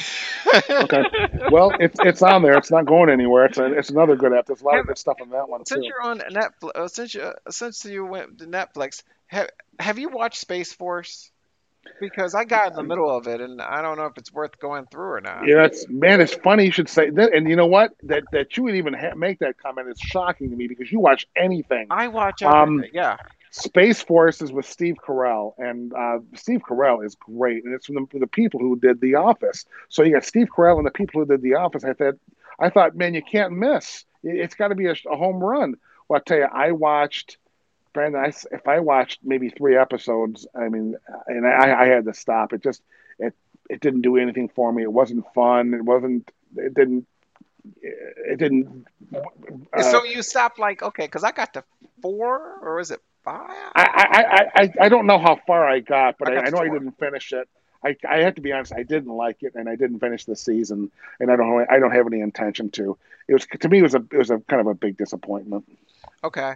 [0.70, 1.04] okay,
[1.52, 2.58] well, it's it's on there.
[2.58, 3.46] It's not going anywhere.
[3.46, 4.48] It's a, it's another good app.
[4.48, 5.86] There's a lot of good stuff on that one since too.
[5.86, 10.40] you're on Netflix, uh, since you since you went to Netflix, have have you watched
[10.40, 11.32] Space Force?
[12.02, 14.58] Because I got in the middle of it, and I don't know if it's worth
[14.60, 15.48] going through or not.
[15.48, 17.36] Yeah, it's man, it's funny you should say that.
[17.36, 17.92] And you know what?
[18.02, 21.00] That that you would even ha- make that comment is shocking to me because you
[21.00, 21.86] watch anything.
[21.92, 22.62] I watch everything.
[22.62, 23.18] Um, yeah.
[23.56, 27.96] Space Force is with Steve Carell, and uh, Steve Carell is great, and it's from
[28.12, 29.64] the, the, people who did The Office.
[29.88, 31.86] So you got Steve Carell and the people who did The Office.
[31.86, 32.16] I thought,
[32.60, 34.04] I thought, man, you can't miss.
[34.24, 35.76] It's got to be a, a, home run.
[36.10, 37.38] Well, I tell you, I watched
[37.94, 38.22] Brandon.
[38.26, 40.96] I, if I watched maybe three episodes, I mean,
[41.28, 42.52] and I, I had to stop.
[42.52, 42.82] It just
[43.20, 43.34] it
[43.70, 44.84] it didn't do anything for me.
[44.84, 45.74] It wasn't fun.
[45.74, 46.30] It wasn't.
[46.58, 47.08] It didn't.
[47.82, 48.86] It didn't.
[49.74, 51.64] Uh, so you stopped like okay, because I got to
[52.02, 56.30] four, or is it I, I, I, I don't know how far I got, but
[56.30, 57.48] I, I, I know I didn't finish it.
[57.84, 58.74] I, I have to be honest.
[58.74, 61.92] I didn't like it, and I didn't finish the season, and I don't I don't
[61.92, 62.98] have any intention to.
[63.28, 65.66] It was to me it was a it was a kind of a big disappointment.
[66.24, 66.56] Okay,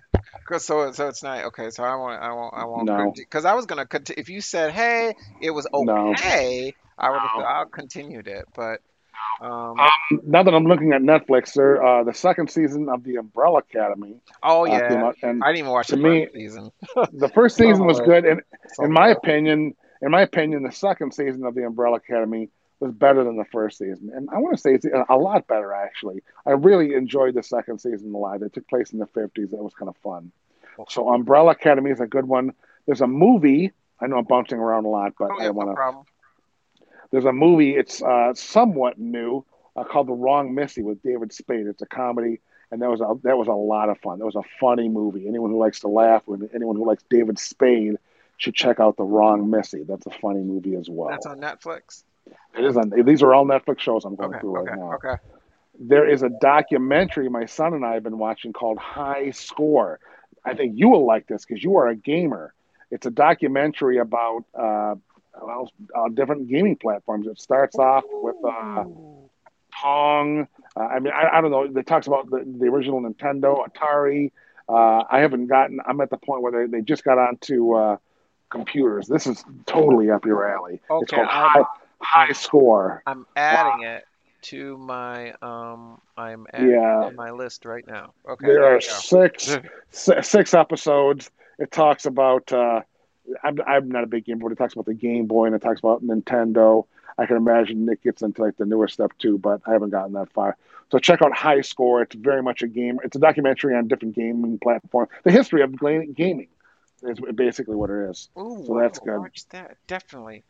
[0.57, 1.69] so so it's not okay.
[1.69, 4.19] So I won't I won't I won't because I was gonna continue.
[4.19, 6.15] If you said hey, it was okay, no.
[6.97, 7.43] I would have no.
[7.43, 8.81] I'll continued it, but
[9.41, 9.89] um, um,
[10.23, 14.19] now that I'm looking at Netflix, sir, uh, the second season of The Umbrella Academy.
[14.43, 16.71] Oh uh, yeah, out, and I didn't even watch the me, first season.
[17.13, 18.41] the first season was good, and
[18.73, 22.91] so in my opinion, in my opinion, the second season of The Umbrella Academy was
[22.91, 26.21] better than the first season, and I want to say it's a lot better actually.
[26.45, 28.41] I really enjoyed the second season a lot.
[28.41, 29.53] It took place in the 50s.
[29.53, 30.31] It was kind of fun.
[30.87, 32.53] So Umbrella Academy is a good one.
[32.85, 33.73] There's a movie.
[33.99, 35.75] I know I'm bouncing around a lot, but oh, yeah, I want to.
[35.75, 36.05] No
[37.11, 37.75] there's a movie.
[37.75, 39.45] It's uh, somewhat new
[39.75, 41.67] uh, called The Wrong Missy with David Spade.
[41.67, 42.41] It's a comedy,
[42.71, 44.19] and that was a that was a lot of fun.
[44.19, 45.27] That was a funny movie.
[45.27, 47.97] Anyone who likes to laugh, anyone who likes David Spade,
[48.37, 49.83] should check out The Wrong Missy.
[49.83, 51.09] That's a funny movie as well.
[51.09, 52.03] That's on Netflix.
[52.57, 52.91] It is on.
[53.05, 54.93] These are all Netflix shows I'm going okay, through right okay, now.
[54.93, 55.15] Okay.
[55.81, 59.99] There is a documentary my son and I have been watching called High Score.
[60.43, 62.53] I think you will like this because you are a gamer.
[62.91, 64.95] It's a documentary about uh,
[65.41, 67.27] well, uh, different gaming platforms.
[67.27, 68.85] It starts off with uh,
[69.71, 70.47] Pong.
[70.75, 71.63] Uh, I mean, I, I, don't know.
[71.63, 74.31] It talks about the, the original Nintendo, Atari.
[74.67, 75.79] Uh, I haven't gotten.
[75.85, 77.97] I'm at the point where they, they just got onto uh,
[78.49, 79.07] computers.
[79.07, 80.81] This is totally up your alley.
[80.89, 81.63] Okay, it's called high,
[82.01, 83.01] high Score.
[83.07, 84.05] I'm adding it
[84.43, 85.99] to my um.
[86.17, 87.09] I'm adding yeah.
[87.15, 88.13] my list right now.
[88.29, 88.45] Okay.
[88.45, 89.57] There, there are six
[90.21, 91.31] six episodes.
[91.57, 92.51] It talks about.
[93.43, 95.61] I'm, I'm not a big gamer, but it talks about the Game Boy and it
[95.61, 96.85] talks about Nintendo.
[97.17, 100.13] I can imagine Nick gets into like the newer stuff too, but I haven't gotten
[100.13, 100.55] that far.
[100.91, 102.01] So check out High Score.
[102.01, 102.99] It's very much a game.
[103.03, 105.09] It's a documentary on different gaming platforms.
[105.23, 106.47] The history of gaming
[107.03, 108.29] is basically what it is.
[108.37, 109.19] Ooh, so that's good.
[109.19, 110.43] Watch that definitely.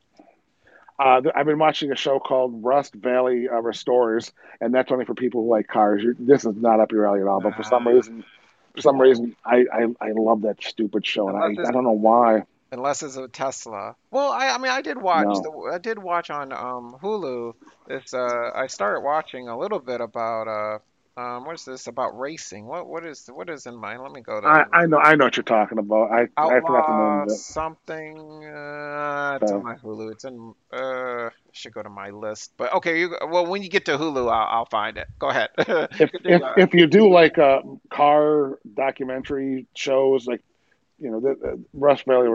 [1.00, 5.15] Uh, I've been watching a show called Rust Valley uh, Restorers, and that's only for
[5.15, 6.04] people who like cars.
[6.04, 8.26] You're, this is not up your alley at all, but for some reason,
[8.76, 11.92] for some reason, I, I, I love that stupid show, and I, I don't know
[11.92, 13.96] why unless it's a Tesla.
[14.12, 15.28] Well, I, I mean, I did watch.
[15.28, 15.42] No.
[15.42, 17.54] The, I did watch on um, Hulu.
[17.88, 20.80] This uh, I started watching a little bit about uh,
[21.20, 22.66] um, what is this about racing?
[22.66, 24.02] What what is what is in mind?
[24.02, 24.48] Let me go to.
[24.48, 26.12] I, I know I know what you're talking about.
[26.12, 27.32] I Outlaw I forgot the name of it.
[27.32, 28.46] Something.
[28.46, 30.12] Uh, it's on my Hulu.
[30.12, 30.54] It's in.
[30.72, 32.54] Uh, should go to my list.
[32.56, 35.08] But okay, you well when you get to Hulu, I'll, I'll find it.
[35.18, 35.50] Go ahead.
[35.58, 40.42] if if, if you do like uh, car documentary shows, like
[41.00, 42.30] you know, the, the Rust Valley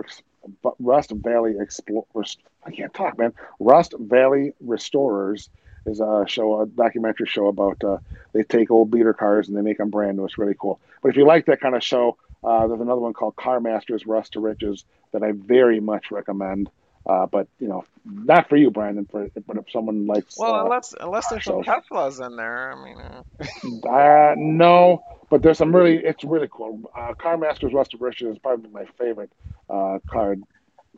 [0.78, 2.36] Rust Valley Explorers.
[2.64, 3.32] I can't talk, man.
[3.60, 5.48] Rust Valley Restorers
[5.86, 7.98] is a show, a documentary show about uh,
[8.32, 10.24] they take old beater cars and they make them brand new.
[10.24, 10.80] It's really cool.
[11.02, 14.06] But if you like that kind of show, uh, there's another one called Car Masters
[14.06, 16.70] Rust to Riches that I very much recommend.
[17.06, 19.06] Uh, but you know, not for you, Brandon.
[19.10, 22.84] For but if someone likes, well, uh, unless unless there's some Teslas in there, I
[22.84, 25.04] mean, uh, uh no.
[25.30, 26.80] But there's some really, it's really cool.
[26.96, 29.32] Uh, Car Masters Rust to is probably my favorite
[29.68, 30.42] uh, card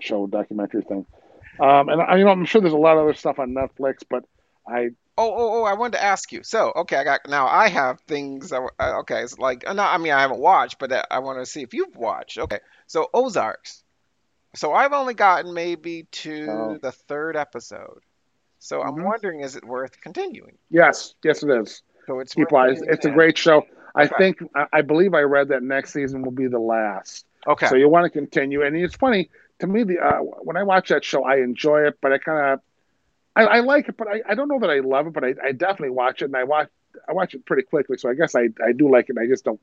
[0.00, 1.07] show documentary thing.
[1.59, 4.02] Um, and I, you know, I'm sure there's a lot of other stuff on Netflix,
[4.09, 4.24] but
[4.68, 4.90] I.
[5.18, 5.64] Oh, oh, oh!
[5.64, 6.42] I wanted to ask you.
[6.42, 7.46] So, okay, I got now.
[7.46, 8.50] I have things.
[8.50, 11.62] That, okay, it's like no, I mean I haven't watched, but I want to see
[11.62, 12.36] if you've watched.
[12.36, 13.82] Okay, so Ozarks.
[14.57, 16.78] So I've only gotten maybe to oh.
[16.80, 18.00] the third episode.
[18.59, 19.04] So I'm Mhm.
[19.04, 20.57] wondering, is it worth continuing?
[20.70, 21.82] Yes, yes, it is.
[22.07, 22.80] So it's Keep wise.
[22.82, 23.66] It's a great show.
[23.94, 24.14] I Okay.
[24.18, 27.26] think I I believe I read that next season will be the last.
[27.46, 27.66] Okay.
[27.66, 29.30] So you want to continue, and it's funny
[29.61, 29.84] to me.
[29.84, 32.61] The uh, when I watch that show, I enjoy it, but I kind of
[33.36, 35.34] I, I like it, but I, I don't know that I love it, but I,
[35.42, 36.68] I definitely watch it, and I watch
[37.09, 37.96] I watch it pretty quickly.
[37.98, 39.16] So I guess I I do like it.
[39.18, 39.61] I just don't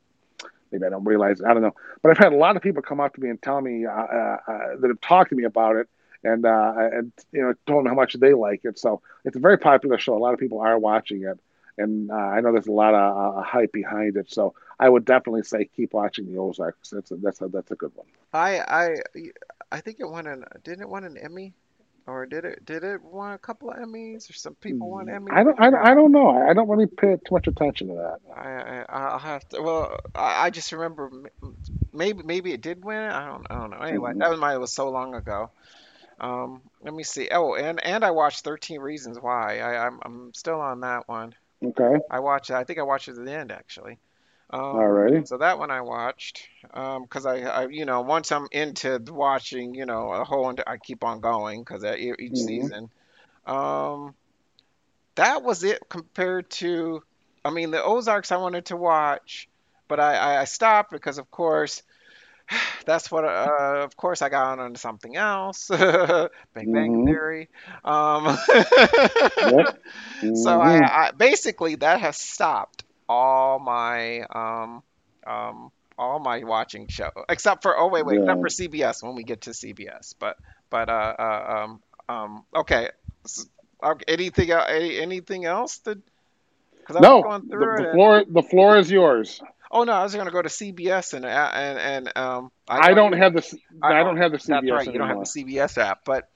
[0.73, 1.41] maybe I don't realize.
[1.41, 3.41] I don't know, but I've had a lot of people come up to me and
[3.41, 5.87] tell me uh, uh, uh, that have talked to me about it,
[6.23, 8.77] and uh, and you know told me how much they like it.
[8.79, 10.17] So it's a very popular show.
[10.17, 11.39] A lot of people are watching it,
[11.77, 14.31] and uh, I know there's a lot of uh, hype behind it.
[14.31, 16.89] So I would definitely say keep watching the Ozarks.
[16.89, 18.07] That's a, that's a, that's a good one.
[18.33, 18.95] I I
[19.71, 21.53] I think it won an didn't it won an Emmy?
[22.05, 25.31] Or did it did it won a couple of Emmys or some people won Emmys?
[25.31, 26.29] I don't, I don't, I don't know.
[26.29, 28.19] I don't really pay too much attention to that.
[28.35, 29.61] I, I I'll have to.
[29.61, 31.09] Well, I, I just remember
[31.93, 32.97] maybe maybe it did win.
[32.97, 33.77] I don't I don't know.
[33.77, 34.19] Anyway, Mhm.
[34.19, 35.49] that was my it was so long ago.
[36.19, 37.29] Um, let me see.
[37.31, 39.59] Oh, and and I watched 13 Reasons Why.
[39.59, 41.35] I I'm I'm still on that one.
[41.63, 42.51] Okay, I watched.
[42.51, 43.97] I think I watched it to the end actually.
[44.53, 45.25] Um, alrighty.
[45.25, 46.47] so that one I watched.
[46.73, 50.77] Um, 'cause I, I you know once I'm into watching you know a whole I
[50.77, 51.83] keep on going because
[52.19, 52.89] each hmm season.
[53.45, 54.15] Um,
[55.15, 57.01] that was it compared to,
[57.45, 59.47] I mean, the Ozarks I wanted to watch,
[59.87, 61.83] but I, I, I stopped because, of course,
[62.85, 65.69] that's what, uh, of course, I got on to something else.
[66.53, 67.49] Big Bang hmm Theory.
[67.83, 68.37] Um,
[69.39, 69.67] Yep.
[70.33, 74.83] so I, hmm I basically that has stopped all my, um,
[75.25, 79.23] um, all my watching show, except for, oh, wait, wait, except for CBS when we
[79.23, 80.13] get to CBS.
[80.19, 80.37] But,
[80.69, 82.89] but, uh, uh um, um, okay.
[83.25, 83.47] S-
[83.83, 85.99] okay, Anything, el- any, anything else that
[86.81, 89.41] because I was No, going the, through the and floor the floor is yours.
[89.71, 92.93] oh no, I was gonna go to CBS and uh, and and um I I
[92.93, 95.09] don't you have the I I oh don't have the that's CBS right you don't
[95.09, 95.25] have the.
[95.25, 96.29] CBS app but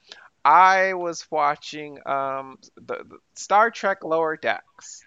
[0.44, 5.04] I was watching um the, the Star Trek Lower Decks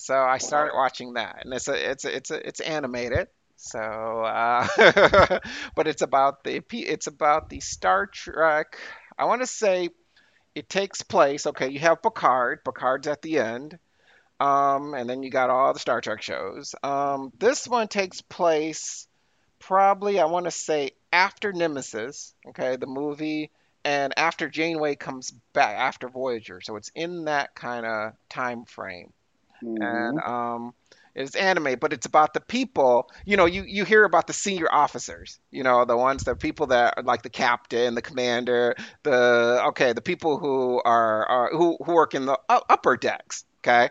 [0.00, 3.78] so I started watching that and it's a it's a, it's a, it's animated so
[3.78, 4.66] uh
[5.74, 8.78] but it's about the it's about the Star Trek
[9.18, 9.90] I want to say
[10.54, 13.78] it takes place okay you have Picard Picard's at the end
[14.40, 16.74] um, and then you got all the Star Trek shows.
[16.82, 19.06] Um, this one takes place
[19.58, 23.50] probably, I want to say, after Nemesis, okay, the movie,
[23.84, 26.62] and after Janeway comes back, after Voyager.
[26.62, 29.12] So it's in that kind of time frame.
[29.80, 30.74] And hmm um,
[31.14, 33.10] it's anime, but it's about the people.
[33.24, 36.66] You know, you, you hear about the senior officers, you know, the ones, the people
[36.68, 41.76] that are like the captain, the commander, the, okay, the people who are, are who,
[41.84, 43.90] who work in the upper decks, okay?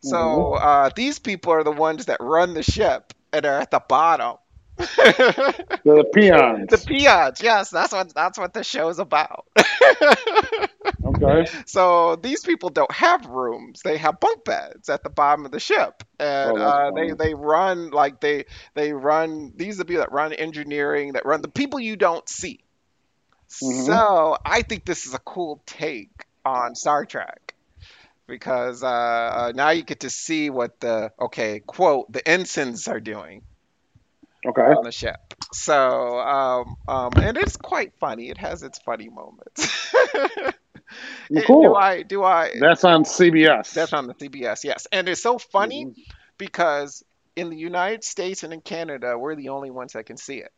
[0.00, 3.82] So uh, these people are the ones that run the ship and are at the
[3.88, 4.36] bottom.
[5.84, 6.04] The, the
[6.70, 6.86] The peons.
[6.86, 9.46] peons, yes, that's what that's what the show's about.
[11.04, 11.48] Okay.
[11.66, 15.60] So these people don't have rooms; they have bunk beds at the bottom of the
[15.60, 19.52] ship, and Oh, uh, they they run like they they run.
[19.56, 22.64] These are the people that run engineering, that run the people you don't see.
[23.60, 27.54] hmm So I think this is a cool take on Star Trek.
[28.26, 33.00] because uh, uh, now you get to see what the okay quote the ensigns are
[33.00, 33.42] doing
[34.46, 34.74] Okay.
[34.76, 35.16] on the ship.
[35.52, 38.28] So um, um, and it's quite funny.
[38.30, 39.68] It has its funny moments.
[41.34, 41.74] Eh, do cool.
[41.74, 42.50] I do I?
[42.60, 43.74] That's on CBS.
[43.74, 44.86] That's on the CBS, yes.
[44.92, 46.08] And it's so funny hmm
[46.38, 47.02] because
[47.36, 50.50] in the United States and in Canada, we're the only ones that can see it.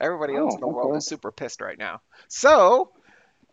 [0.00, 2.00] Everybody else in the Oh, world is super pissed right now.
[2.28, 2.90] So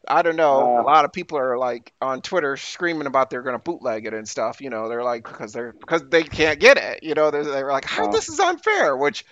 [0.07, 0.71] I don't know.
[0.75, 4.13] A Uh, lot of people are like on Twitter screaming about they're gonna bootleg it
[4.13, 4.61] and stuff.
[4.61, 7.03] You know, they're like because they're because they can't get it.
[7.03, 8.95] You know, they're, they're like, how uh, this is unfair.
[8.97, 9.25] Which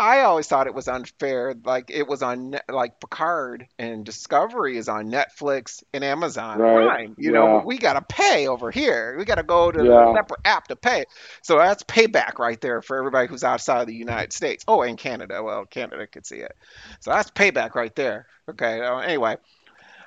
[0.00, 1.54] I always thought it was unfair.
[1.64, 6.86] Like it was on like Picard and Discovery is on Netflix and Amazon right.
[6.86, 7.14] Prime.
[7.18, 7.52] You know, Yeah.
[7.58, 9.16] but we gotta pay over here.
[9.18, 11.04] We gotta go to the separate app to pay.
[11.42, 14.64] So that's payback right there for everybody who's outside of the United States.
[14.68, 15.42] Oh, and Canada.
[15.42, 16.52] Well, Canada could see it.
[17.00, 18.26] So that's payback right there.
[18.48, 18.80] Okay.
[18.80, 19.36] Uh, anyway.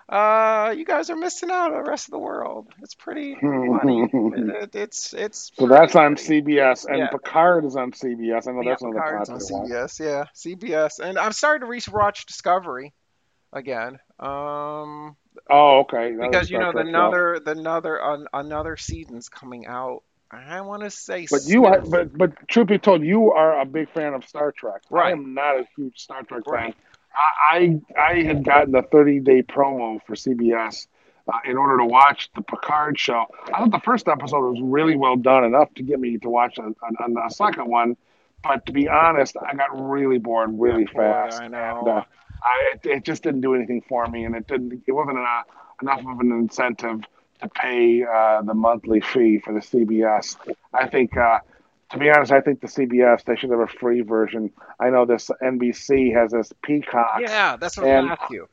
[0.09, 2.67] Uh, you guys are missing out on the rest of the world.
[2.81, 4.01] It's pretty funny.
[4.11, 6.15] It, so it, it's it's that's on.
[6.15, 8.47] CBS, and Yeah, Picard is on CBS.
[8.47, 8.69] I know yeah.
[8.71, 9.39] that's another Picard's on.
[9.39, 9.99] CBS.
[9.99, 10.99] Yeah, CBS.
[10.99, 12.93] And I'm starting to rewatch Discovery
[13.53, 13.99] again.
[14.19, 15.15] Um,
[15.49, 16.09] Oh, okay.
[16.09, 20.03] Another because you know the another the another an, another season's coming out.
[20.29, 23.65] I want to say But you, are- but but truth be told, you are a
[23.65, 24.81] big fan of Star Trek.
[24.93, 26.53] I am not a huge Star Trek fan.
[26.53, 26.75] right.
[26.75, 26.90] I
[27.51, 30.87] I, I had gotten the 30 day promo for CBS
[31.31, 33.25] uh, in order to watch the Picard show.
[33.53, 36.57] I thought the first episode was really well done, enough to get me to watch
[36.57, 37.97] a, on, on the second one.
[38.43, 41.87] But to be honest, I got really bored Yeah, really boy, fast, I and know.
[41.87, 42.03] uh,
[42.43, 44.83] I it, it just didn't do anything for me, and it didn't.
[44.87, 45.43] It wasn't a.
[45.81, 47.01] enough of an incentive
[47.41, 50.37] to pay uh, the monthly fee for the CBS.
[50.73, 51.39] I think, uh,
[51.91, 54.51] to be honest, I think the CBS they should have a free version.
[54.79, 57.19] I know this NBC has this Peacock.
[57.21, 58.47] Yeah, that's what I asked you.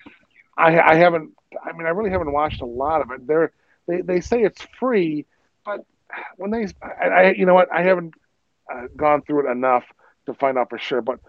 [0.56, 1.32] I, I haven't.
[1.64, 3.26] I mean, I really haven't watched a lot of it.
[3.26, 3.52] They're,
[3.86, 5.24] they they say it's free,
[5.64, 5.84] but
[6.36, 8.14] when they, I, I you know what, I haven't
[8.72, 9.84] uh, gone through it enough
[10.26, 11.00] to find out for sure.
[11.00, 11.20] But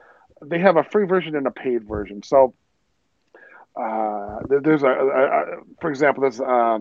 [0.42, 2.24] they have a free version and a paid version.
[2.24, 2.54] So
[3.76, 5.46] uh, there's a, a, a,
[5.80, 6.80] for example, there's uh,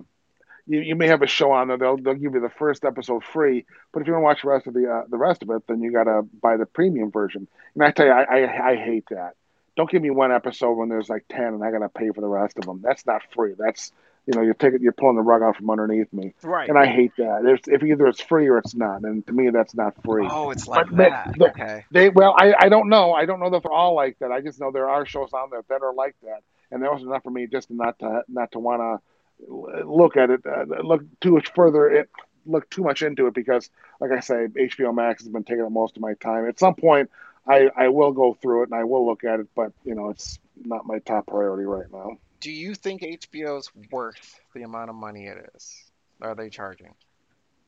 [0.68, 1.78] you, you may have a show on there.
[1.78, 4.48] They'll they'll give you the first episode free, but if you want to watch the
[4.48, 7.10] rest of the uh, the rest of it, then you got to buy the premium
[7.10, 7.48] version.
[7.74, 9.34] And I tell you, I, I I hate that.
[9.76, 12.20] Don't give me one episode when there's like ten, and I got to pay for
[12.20, 12.80] the rest of them.
[12.82, 13.54] That's not free.
[13.58, 13.92] That's
[14.28, 16.34] you know, you're taking, you're pulling the rug out from underneath me.
[16.42, 16.68] Right.
[16.68, 17.60] And I hate that.
[17.66, 20.28] If either it's free or it's not, and to me, that's not free.
[20.30, 21.34] Oh, it's like but that.
[21.38, 21.84] They, okay.
[21.90, 23.14] They, well, I, I don't know.
[23.14, 24.30] I don't know that they're all like that.
[24.30, 27.02] I just know there are shows on there that are like that, and that was
[27.02, 29.00] enough for me just not to, not to want to
[29.46, 32.10] look at it, uh, look too much further, it,
[32.46, 33.70] look too much into it because,
[34.00, 36.48] like I say, HBO Max has been taking up most of my time.
[36.48, 37.10] At some point,
[37.46, 40.10] I, I will go through it and I will look at it, but you know,
[40.10, 44.96] it's not my top priority right now do you think HBO's worth the amount of
[44.96, 45.84] money it is?
[46.20, 46.94] Are they charging?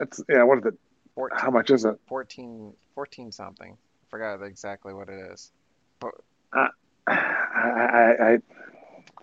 [0.01, 0.43] It's yeah.
[0.45, 0.75] What is it?
[1.14, 1.99] 14, How much is it?
[2.07, 3.73] 14, 14 something.
[3.73, 5.51] I forgot exactly what it is.
[5.99, 6.12] But
[6.53, 6.68] uh,
[7.07, 8.39] I, I, I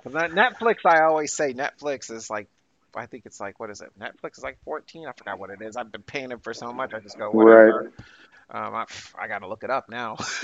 [0.06, 0.78] Netflix.
[0.86, 2.48] I always say Netflix is like.
[2.96, 3.92] I think it's like what is it?
[4.00, 5.08] Netflix is like 14.
[5.08, 5.76] I forgot what it is.
[5.76, 6.96] I've been paying it for so much.
[6.96, 7.92] I just go whatever.
[7.96, 8.06] Right.
[8.50, 8.86] Um, I,
[9.20, 10.16] I got to look it up now.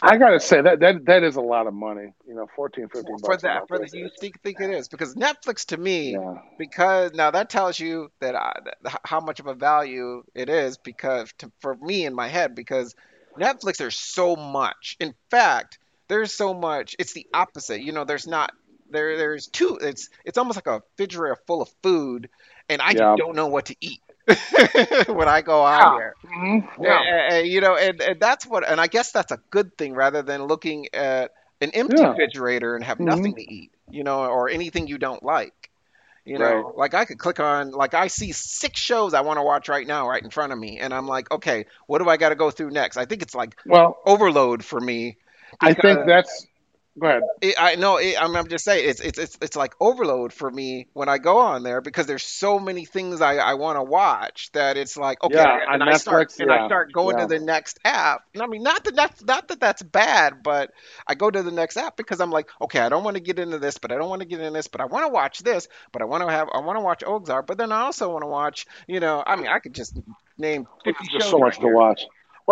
[0.00, 2.12] I got to say that that that is a lot of money.
[2.28, 3.66] You know, 14, 15 for that.
[3.66, 6.38] For the, you think think it is because Netflix to me, yeah.
[6.58, 8.52] because now that tells you that I,
[9.02, 12.94] how much of a value it is because to, for me in my head because
[13.36, 14.96] Netflix there's so much.
[15.00, 15.80] In fact,
[16.12, 16.94] there's so much.
[16.98, 17.80] It's the opposite.
[17.80, 18.52] You know, there's not
[18.90, 19.16] there.
[19.16, 19.78] There's two.
[19.80, 22.28] It's it's almost like a refrigerator full of food,
[22.68, 23.16] and I yeah.
[23.16, 24.00] don't know what to eat.
[25.08, 25.98] when I go out yeah.
[25.98, 26.14] here.
[26.26, 26.84] Mm-hmm.
[26.84, 27.00] Yeah.
[27.00, 29.94] And, and, you know, and, and that's what, and I guess that's a good thing
[29.94, 32.10] rather than looking at an empty yeah.
[32.10, 33.06] refrigerator and have mm-hmm.
[33.06, 35.70] nothing to eat, you know, or anything you don't like.
[36.24, 36.76] You know, right.
[36.76, 39.84] like I could click on, like I see six shows I want to watch right
[39.84, 42.36] now, right in front of me, and I'm like, okay, what do I got to
[42.36, 42.96] go through next?
[42.96, 45.16] I think it's like well overload for me.
[45.60, 46.46] I think uh, that's
[46.98, 47.22] Go ahead.
[47.40, 47.96] It, I know.
[47.96, 51.16] It, I'm, I'm, just saying it's, it's it's it's like overload for me when I
[51.16, 54.98] go on there because there's so many things I, I want to watch that it's
[54.98, 57.26] like okay, yeah, and, I start yeah, and I start going yeah.
[57.26, 58.24] to the next app.
[58.34, 60.72] And I mean, not that that's not that that's bad, but
[61.06, 63.38] I go to the next app because I'm like, okay, I don't want to get
[63.38, 65.38] into this, but I don't want to get into this, but I want to watch
[65.38, 68.12] this, but I want to have I want to watch Ozark, but then I also
[68.12, 69.98] want to watch, you know, I mean, I could just
[70.36, 71.30] name 50 shows.
[71.30, 72.02] so much right to watch.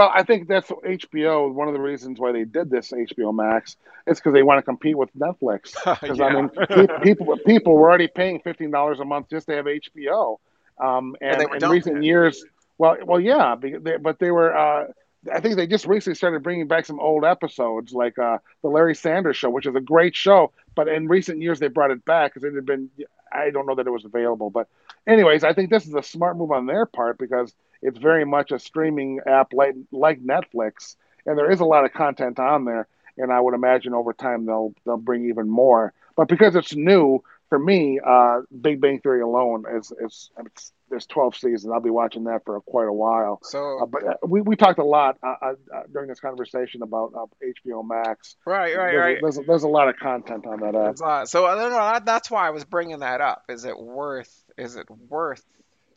[0.01, 1.53] Well, I think that's HBO.
[1.53, 3.77] One of the reasons why they did this HBO Max
[4.07, 5.75] is because they want to compete with Netflix.
[6.01, 6.25] Because yeah.
[6.25, 10.39] I mean, people people were already paying fifteen dollars a month just to have HBO.
[10.79, 12.43] Um, and in recent years,
[12.79, 13.57] well, well, yeah,
[14.01, 14.57] but they were.
[14.57, 14.87] Uh,
[15.31, 18.95] I think they just recently started bringing back some old episodes, like uh, the Larry
[18.95, 20.51] Sanders Show, which is a great show.
[20.75, 22.89] But in recent years, they brought it back because it had been.
[23.31, 24.67] I don't know that it was available, but
[25.07, 28.53] anyways, I think this is a smart move on their part because it's very much
[28.53, 32.87] a streaming app like like Netflix, and there is a lot of content on there.
[33.17, 35.93] And I would imagine over time they'll they'll bring even more.
[36.17, 41.07] But because it's new for me, uh, Big Bang Theory alone is is it's, there's
[41.07, 41.73] 12 seasons.
[41.73, 43.41] I'll be watching that for quite a while.
[43.43, 46.83] So, uh, but uh, we, we talked a lot uh, uh, uh during this conversation
[46.83, 48.37] about HBO Max.
[48.47, 49.19] Right, right, there's, right.
[49.21, 51.29] There's, there's a lot of content on that app.
[51.29, 52.01] So I don't know.
[52.05, 53.45] That's why I was bringing that up.
[53.49, 54.33] Is it worth?
[54.57, 55.45] Is it worth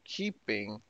[0.06, 0.82] keeping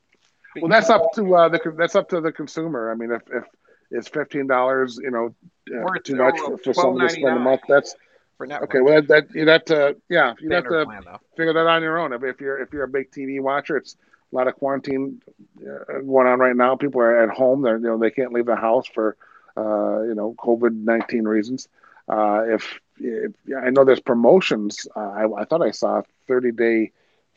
[0.56, 2.90] well, that's up to uh, the that's up to the consumer.
[2.90, 3.44] I mean, if if
[3.90, 5.34] it's fifteen dollars, you know,
[5.74, 7.94] uh, too much for, for someone to spend a month, that's
[8.40, 8.80] okay.
[8.80, 11.02] Well, that you have to yeah, you have to plan,
[11.36, 12.12] figure that out on your own.
[12.12, 13.96] If, if you're if you're a big TV watcher, it's
[14.32, 15.22] a lot of quarantine
[15.60, 16.76] uh, going on right now.
[16.76, 19.16] People are at home; they're you know they can't leave the house for
[19.56, 21.68] uh, you know COVID nineteen reasons.
[22.06, 26.52] Uh, if, if I know there's promotions, uh, I, I thought I saw a thirty
[26.52, 26.92] day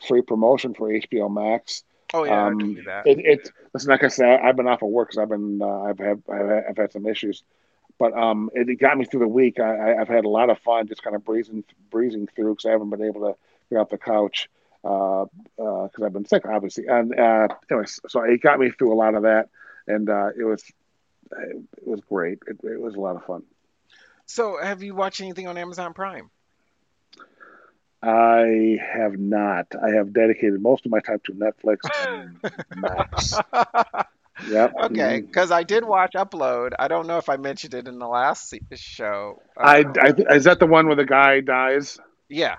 [0.07, 1.83] free promotion for HBO Max.
[2.13, 3.05] Oh yeah, um, do that.
[3.05, 5.81] It, it listen, like I said, I've been off of work because I've been uh,
[5.81, 7.43] I've had I've had some issues,
[7.99, 9.59] but um, it, it, got me through the week.
[9.59, 12.71] I, have had a lot of fun just kind of breezing breezing through because I
[12.71, 13.35] haven't been able to
[13.69, 14.49] get off the couch
[14.81, 15.29] because
[15.59, 16.87] uh, uh, I've been sick, obviously.
[16.87, 19.49] And uh, anyways, so it got me through a lot of that,
[19.85, 20.63] and uh, it was
[21.31, 22.39] it was great.
[22.47, 23.43] It, it was a lot of fun.
[24.25, 26.29] So, have you watched anything on Amazon Prime?
[28.01, 29.67] I have not.
[29.81, 32.39] I have dedicated most of my time to Netflix and
[32.75, 33.35] Max.
[34.47, 34.73] Yep.
[34.83, 35.59] Okay, because mm-hmm.
[35.59, 36.73] I did watch Upload.
[36.77, 39.41] I don't know if I mentioned it in the last show.
[39.57, 41.97] I, I is that the one where the guy dies?
[42.29, 42.57] Yeah.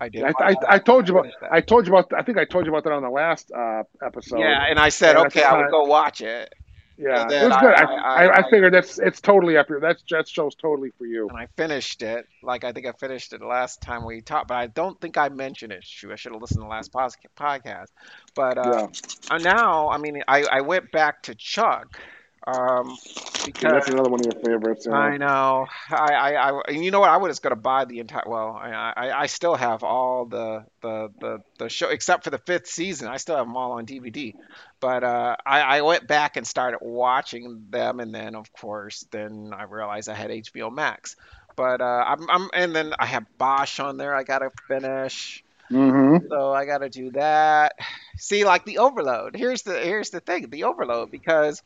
[0.00, 0.22] I did.
[0.22, 1.32] I, I, I, told you about.
[1.50, 2.12] I told you about.
[2.16, 4.38] I think I told you about that on the last uh, episode.
[4.38, 6.54] Yeah, and I said, okay, I would go watch it.
[6.98, 7.74] Yeah, it was good.
[7.74, 9.78] I, I, I, figured that's it's totally up here.
[9.78, 11.28] That's that show's totally for you.
[11.28, 12.26] And I finished it.
[12.42, 15.28] Like I think I finished it last time we talked, but I don't think I
[15.28, 15.84] mentioned it.
[15.84, 17.92] Shoot, I should have listened to the last podcast.
[18.34, 18.88] But uh,
[19.30, 19.38] yeah.
[19.38, 22.00] now, I mean, I, I went back to Chuck
[22.46, 22.96] um,
[23.44, 24.86] because that's another one of your favorites.
[24.86, 25.66] I know.
[25.90, 27.10] I, I, I, you know what?
[27.10, 28.22] I was just gonna buy the entire.
[28.26, 32.38] Well, I, I, I still have all the, the, the, the show except for the
[32.38, 33.08] fifth season.
[33.08, 34.34] I still have them all on DVD.
[34.80, 39.52] But uh, I, I went back and started watching them, and then of course, then
[39.54, 41.16] I realized I had HBO Max.
[41.56, 44.14] But uh, I'm, I'm, and then I have Bosch on there.
[44.14, 45.42] I gotta finish.
[45.70, 46.28] Mm-hmm.
[46.28, 47.74] So I gotta do that.
[48.16, 49.36] See, like the overload.
[49.36, 51.62] Here's the here's the thing, the overload, because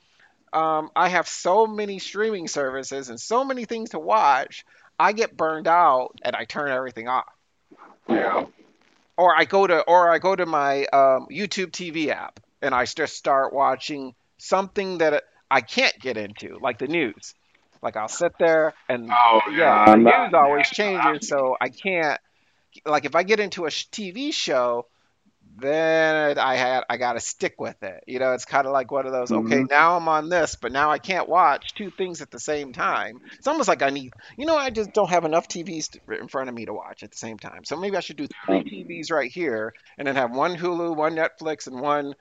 [0.52, 4.64] um, I have so many streaming services and so many things to watch.
[4.98, 7.32] I get burned out and I turn everything off.
[8.08, 8.46] Yeah.
[9.16, 12.84] Or I go to or I go to my um, YouTube TV app and I
[12.84, 17.34] just start watching something that I can't get into, like the news.
[17.82, 22.20] Like I'll sit there and oh, yeah, the news always changes, so I can't.
[22.86, 24.86] Like if I get into a TV show,
[25.58, 28.04] then I had I got to stick with it.
[28.06, 29.30] You know, it's kind of like one of those.
[29.30, 29.52] Mm-hmm.
[29.52, 32.72] Okay, now I'm on this, but now I can't watch two things at the same
[32.72, 33.20] time.
[33.38, 34.12] It's almost like I need.
[34.36, 37.02] You know, I just don't have enough TVs to, in front of me to watch
[37.02, 37.64] at the same time.
[37.64, 41.14] So maybe I should do three TVs right here, and then have one Hulu, one
[41.14, 42.14] Netflix, and one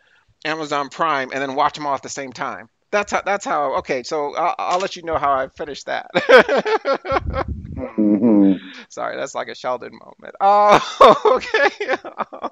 [0.43, 2.69] Amazon Prime, and then watch them all at the same time.
[2.91, 3.21] That's how.
[3.21, 3.77] That's how.
[3.77, 6.11] Okay, so I'll, I'll let you know how I finish that.
[7.87, 8.53] mm-hmm.
[8.89, 10.35] Sorry, that's like a Sheldon moment.
[10.41, 11.95] Oh, okay.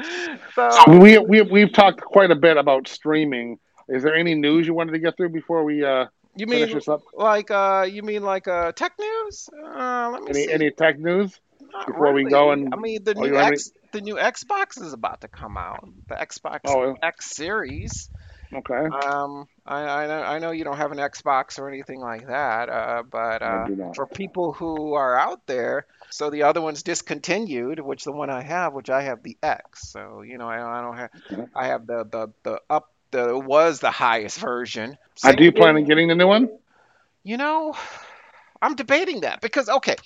[0.54, 3.58] so, so, we we we've talked quite a bit about streaming.
[3.88, 6.68] Is there any news you wanted to get through before we uh you mean
[7.14, 9.48] like uh you mean like uh tech news?
[9.52, 10.52] Uh, let me any see.
[10.52, 11.38] any tech news
[11.72, 12.24] Not before really.
[12.24, 15.28] we go and I mean the oh, new X the new Xbox is about to
[15.28, 15.86] come out.
[16.08, 16.96] The Xbox Oh.
[17.02, 18.08] X Series.
[18.54, 22.26] Okay Um, I, I know I know you don't have an Xbox or anything like
[22.26, 27.80] that, uh, but uh, for people who are out there, so the other one's discontinued,
[27.80, 29.88] which the one I have, which I have the X.
[29.90, 31.44] So you know I, I don't have Okay.
[31.54, 34.96] I have the the the up the was the highest version.
[35.22, 36.48] Uh, Same do you plan on getting the new one?
[37.22, 37.74] You know,
[38.62, 39.96] I'm debating that because okay,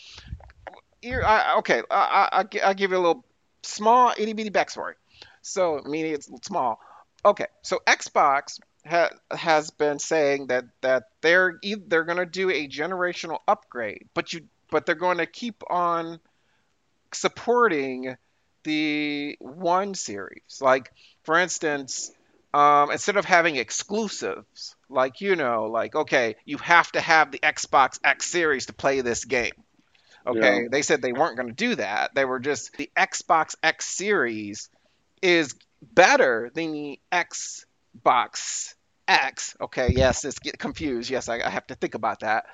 [1.05, 3.25] I, okay I, I I'll give you a little
[3.63, 4.95] small itty bitty backstory.
[5.43, 6.81] So meaning it's small.
[7.27, 12.51] Okay, so Xbox ha, has been saying that that they're e- they're going to do
[12.51, 16.21] a generational upgrade, but you but they're going to keep on
[17.13, 18.17] supporting
[18.65, 20.61] the one series.
[20.61, 20.93] Like
[21.25, 22.13] for instance,
[22.55, 27.41] um, instead of having exclusives, like you know, like okay, you have to have the
[27.41, 29.55] Xbox X series to play this game.
[30.27, 30.69] Okay, Yeah.
[30.71, 32.15] they said they weren't going to do that.
[32.15, 34.71] They were just the Xbox X series
[35.23, 38.75] is better than the Xbox
[39.09, 39.57] X.
[39.61, 41.11] Okay, yes, it's get confused.
[41.11, 42.47] Yes, I, I have to think about that.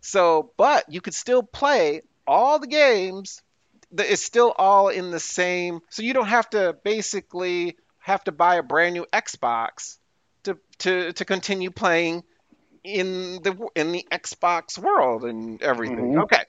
[0.00, 3.42] So, but you could still play all the games.
[3.92, 5.80] The- It's still all in the same.
[5.90, 9.98] So you don't have to basically have to buy a brand new Xbox
[10.44, 12.24] to to to continue playing
[12.82, 16.14] in the in the Xbox world and everything.
[16.14, 16.22] Mhm.
[16.24, 16.44] Okay.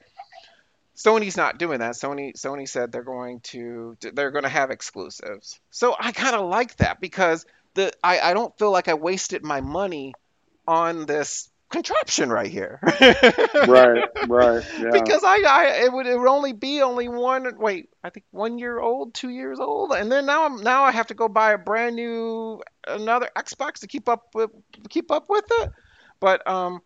[1.02, 1.94] Sony's not doing that.
[1.94, 5.58] Sony Sony said they're going to they're going to have exclusives.
[5.70, 7.44] So I kind of like that because
[7.74, 10.14] the I, I don't feel like I wasted my money
[10.66, 12.80] on this contraption right here.
[13.66, 14.90] Right, right, yeah.
[14.90, 18.58] Because I, I it would it would only be only one wait I think one
[18.58, 21.52] year old two years old and then now I'm now I have to go buy
[21.52, 24.50] a brand new another Xbox to keep up with
[24.88, 25.70] keep up with it.
[26.18, 26.82] But um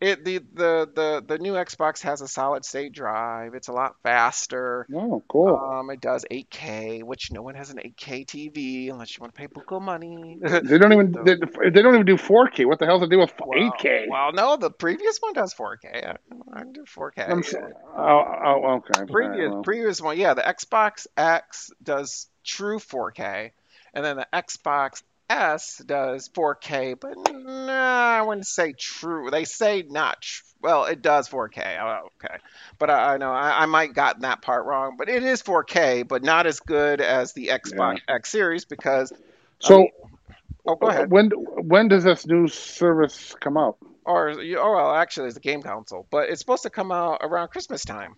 [0.00, 3.54] it the the the the new Xbox has a solid state drive.
[3.54, 4.86] It's a lot faster.
[4.94, 5.56] Oh, cool.
[5.56, 9.38] Um, it does 8K, which no one has an 8K TV unless you want to
[9.38, 10.38] pay buku money.
[10.42, 12.66] they don't even they, they don't even do 4K.
[12.66, 14.06] What the hell hell's the deal with Well, 8K?
[14.08, 16.06] well, no, the previous one does 4K.
[16.06, 16.16] I,
[16.52, 17.30] I do 4K.
[17.30, 17.58] I'm so,
[17.96, 19.04] oh, oh, okay.
[19.10, 19.62] previous right, well.
[19.62, 23.50] previous one, yeah, the Xbox X does true 4K,
[23.94, 29.30] and then the Xbox S does 4K, but nah, I wouldn't say true.
[29.30, 30.22] They say not.
[30.22, 31.78] Tr- well, it does 4K.
[31.80, 32.34] Oh, okay,
[32.78, 34.96] but I, I know I, I might gotten that part wrong.
[34.98, 39.12] But it is 4K, but not as good as the Xbox X Series because.
[39.60, 39.88] So,
[40.66, 41.10] Oh, go ahead.
[41.10, 43.78] when when does this new service come out?
[44.04, 47.48] Or oh well, actually, it's a game console, but it's supposed to come out around
[47.48, 48.16] Christmas time.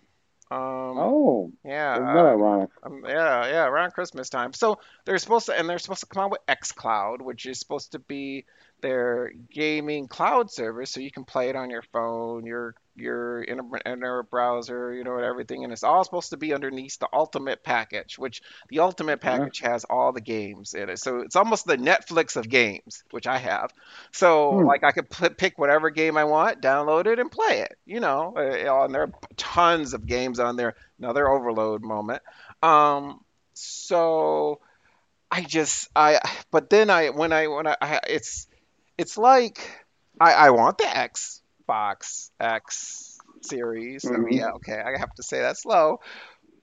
[0.52, 1.94] Um, Oh, yeah.
[1.94, 2.70] isn't that ironic?
[2.82, 4.52] Um, yeah, yeah, around Christmas time.
[4.52, 7.58] So they're supposed to, and they're supposed to come out with X Cloud, which is
[7.58, 8.44] supposed to be
[8.82, 14.30] their gaming cloud service, so you can play it on your phone, your your internet
[14.30, 18.18] browser, you know, and everything, and it's all supposed to be underneath the Ultimate package,
[18.18, 19.70] which the Ultimate package yeah.
[19.70, 20.98] has all the games in it.
[20.98, 23.72] So it's almost the Netflix of games, which I have.
[24.12, 24.66] So hmm.
[24.66, 27.78] like I could p- pick whatever game I want, download it, and play it.
[27.86, 30.74] You know, uh, and there are tons of games on there.
[30.98, 32.22] Another overload moment.
[32.62, 33.24] Um,
[33.54, 34.60] so
[35.30, 36.20] I just I,
[36.50, 38.46] but then I when I when I, I it's
[39.02, 39.58] it's like
[40.20, 44.04] I I want the Xbox X series.
[44.04, 44.14] Mm-hmm.
[44.14, 45.98] I mean, yeah, okay, I have to say that slow,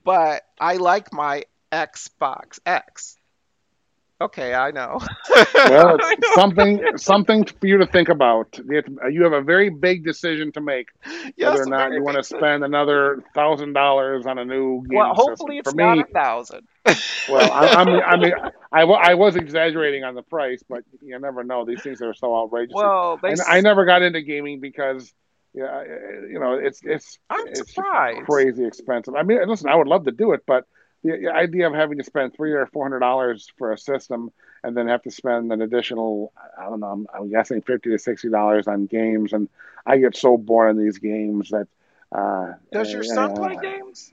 [0.05, 3.17] but I like my Xbox X.
[4.21, 4.99] Okay, I know.
[5.29, 6.35] well, it's know.
[6.35, 8.59] something something for you to think about.
[8.67, 10.89] You have a very big decision to make
[11.37, 14.97] yes, whether or not you want to spend another thousand dollars on a new game.
[14.97, 15.59] Well, hopefully system.
[15.59, 16.67] it's for not me, a thousand.
[17.29, 18.33] well, I, I, mean, I mean,
[18.73, 21.63] I, I was exaggerating on the price, but you never know.
[21.63, 22.73] These things are so outrageous.
[22.75, 23.35] Well, they...
[23.47, 25.13] I never got into gaming because
[25.53, 25.83] yeah,
[26.29, 28.25] you know, it's it's I'm it's surprised.
[28.25, 29.15] crazy expensive.
[29.15, 30.65] I mean, listen, I would love to do it, but
[31.03, 34.31] the idea of having to spend three or four hundred dollars for a system
[34.63, 37.97] and then have to spend an additional I don't know I'm, I'm guessing fifty to
[37.97, 39.49] sixty dollars on games and
[39.85, 41.67] I get so bored in these games that
[42.11, 44.11] uh, does your son uh, play games?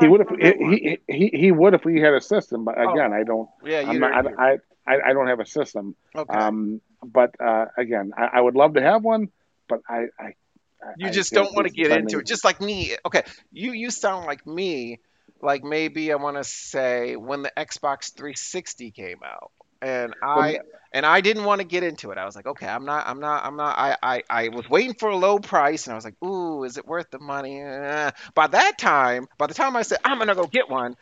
[0.00, 2.92] He would if he, he he would if we had a system, but oh.
[2.92, 3.16] again, oh.
[3.16, 3.48] I don't.
[3.62, 5.94] Yeah, I'm not, I, I I don't have a system.
[6.16, 6.32] Okay.
[6.32, 9.28] Um, but uh, again, I, I would love to have one,
[9.68, 10.34] but I, I
[10.96, 12.26] you just don't want to get into it.
[12.26, 12.96] Just like me.
[13.04, 15.00] Okay, you you sound like me
[15.42, 19.50] like maybe I want to say when the Xbox 360 came out,
[19.82, 20.60] and I
[20.92, 22.18] and I didn't want to get into it.
[22.18, 23.78] I was like, okay, I'm not, I'm not, I'm not.
[23.78, 26.76] I I, I was waiting for a low price, and I was like, ooh, is
[26.76, 27.60] it worth the money?
[27.60, 28.10] Eh.
[28.34, 30.96] By that time, by the time I said I'm gonna go get one,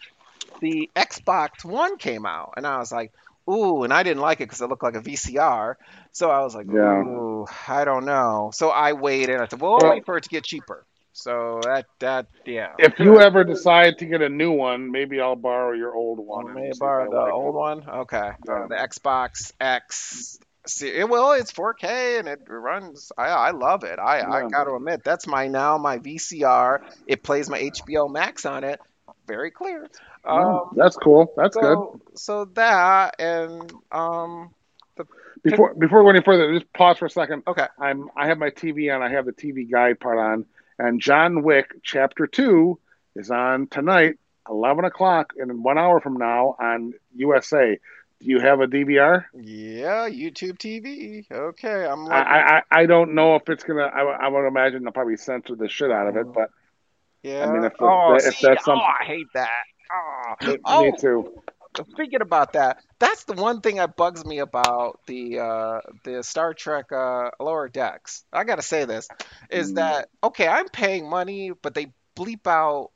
[0.60, 3.12] the Xbox One came out, and I was like,
[3.48, 5.74] ooh, and I didn't like it because it looked like a VCR.
[6.12, 7.02] So I was like, yeah.
[7.02, 8.50] ooh, I don't know.
[8.52, 9.40] So I waited.
[9.40, 10.84] I said, well, I'll wait for it to get cheaper.
[11.18, 12.74] So that that yeah.
[12.78, 16.54] If you ever decide to get a new one, maybe I'll borrow your old one.
[16.54, 17.58] May borrow the like old it.
[17.58, 17.90] one.
[18.02, 18.30] Okay.
[18.46, 18.66] Yeah.
[18.68, 20.38] the Xbox X.
[20.68, 23.10] See, well, it's 4K and it runs.
[23.18, 23.98] I I love it.
[23.98, 24.30] I yeah.
[24.30, 26.82] I got to admit that's my now my VCR.
[27.08, 28.80] It plays my HBO Max on it.
[29.26, 29.88] Very clear.
[30.24, 31.32] Um, that's cool.
[31.36, 32.18] That's so, good.
[32.18, 34.54] So that and um.
[35.42, 37.42] before before we go any further, just pause for a second.
[37.48, 37.66] Okay.
[37.76, 39.02] I'm I have my TV on.
[39.02, 40.46] I have the TV guide part on
[40.78, 42.78] and John Wick Chapter Two
[43.16, 44.16] is on tonight,
[44.48, 47.78] eleven o'clock, in one hour from now on USA.
[48.20, 49.26] Do you have a DVR?
[49.34, 51.30] Yeah, YouTube TV.
[51.30, 52.04] Okay, I'm.
[52.04, 52.26] Like...
[52.26, 53.82] I, I I don't know if it's gonna.
[53.82, 56.50] I, I would imagine they'll probably censor the shit out of it, but.
[57.24, 57.48] Yeah.
[57.48, 58.80] I mean, if, oh, if, see, that's something.
[58.80, 59.48] Oh, I hate that.
[59.92, 60.82] Oh, me, oh.
[60.82, 61.42] me too
[61.84, 66.54] thinking about that, that's the one thing that bugs me about the uh, the Star
[66.54, 68.24] Trek uh, Lower Decks.
[68.32, 69.08] I gotta say this
[69.50, 69.74] is mm.
[69.76, 70.48] that okay?
[70.48, 72.90] I'm paying money, but they bleep out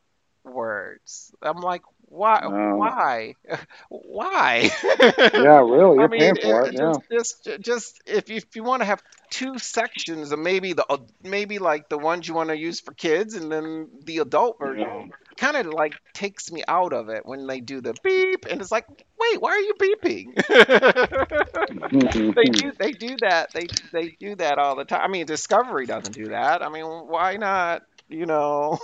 [0.44, 1.32] words.
[1.42, 1.82] I'm like,
[2.12, 2.40] why?
[2.42, 2.76] No.
[2.76, 3.34] Why?
[3.88, 4.70] why?
[5.00, 6.74] yeah, really, you're I mean, paying for it.
[6.74, 6.92] yeah.
[7.10, 10.84] Just, just, just if you, if you want to have two sections, of maybe the
[10.88, 14.58] uh, maybe like the ones you want to use for kids, and then the adult
[14.58, 14.86] version.
[14.88, 18.60] Yeah kind of like takes me out of it when they do the beep and
[18.60, 18.86] it's like
[19.18, 20.34] wait why are you beeping
[22.34, 25.86] they do they do that they they do that all the time i mean discovery
[25.86, 28.78] doesn't do that i mean why not you know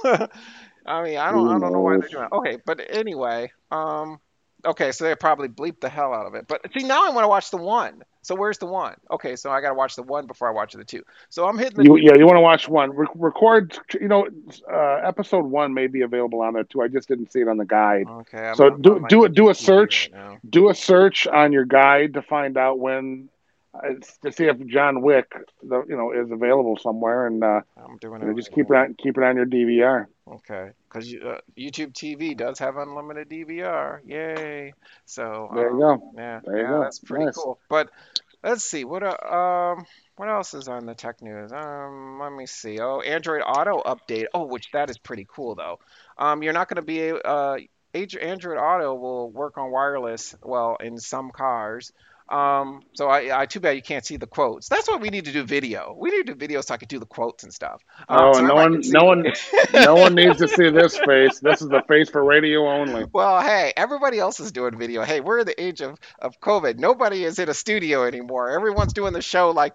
[0.88, 4.18] i mean i don't i don't know why they're doing it okay but anyway um
[4.64, 7.24] okay so they probably bleep the hell out of it but see now i want
[7.24, 8.94] to watch the one so where's the one?
[9.10, 11.02] Okay, so I got to watch the one before I watch the two.
[11.30, 11.84] So I'm hitting the.
[11.84, 12.94] You, yeah, you want to watch one.
[12.94, 13.78] Re- record.
[13.98, 14.28] You know,
[14.70, 16.82] uh, episode one may be available on there too.
[16.82, 18.04] I just didn't see it on the guide.
[18.06, 18.48] Okay.
[18.48, 19.32] I'm so do do it.
[19.32, 20.10] Do a search.
[20.12, 23.30] Right do a search on your guide to find out when
[23.72, 25.32] uh, to see if John Wick,
[25.62, 28.36] the, you know, is available somewhere, and uh, I'm doing it.
[28.36, 30.04] Just keep it on keep it on your DVR.
[30.30, 34.00] Okay, because uh, YouTube TV does have unlimited DVR.
[34.06, 34.72] Yay!
[35.04, 36.12] So there you um, go.
[36.16, 36.80] Yeah, there you yeah, go.
[36.80, 37.34] That's pretty nice.
[37.34, 37.58] cool.
[37.68, 37.90] But
[38.42, 39.16] let's see what uh,
[39.76, 39.86] um
[40.16, 41.52] what else is on the tech news?
[41.52, 42.80] Um, let me see.
[42.80, 44.26] Oh, Android Auto update.
[44.34, 45.78] Oh, which that is pretty cool though.
[46.16, 47.58] Um, you're not going to be uh,
[47.94, 50.34] Android Auto will work on wireless.
[50.42, 51.92] Well, in some cars.
[52.28, 54.68] Um, so I, I, too bad you can't see the quotes.
[54.68, 55.96] That's why we need to do video.
[55.98, 57.82] We need to do video so I can do the quotes and stuff.
[58.06, 59.24] Um, oh, so no one, no one,
[59.72, 61.40] no one needs to see this face.
[61.40, 63.06] This is the face for radio only.
[63.18, 65.02] Well, hey, everybody else is doing video.
[65.02, 66.78] Hey, we're in the age of, of COVID.
[66.78, 68.50] Nobody is in a studio anymore.
[68.50, 69.74] Everyone's doing the show like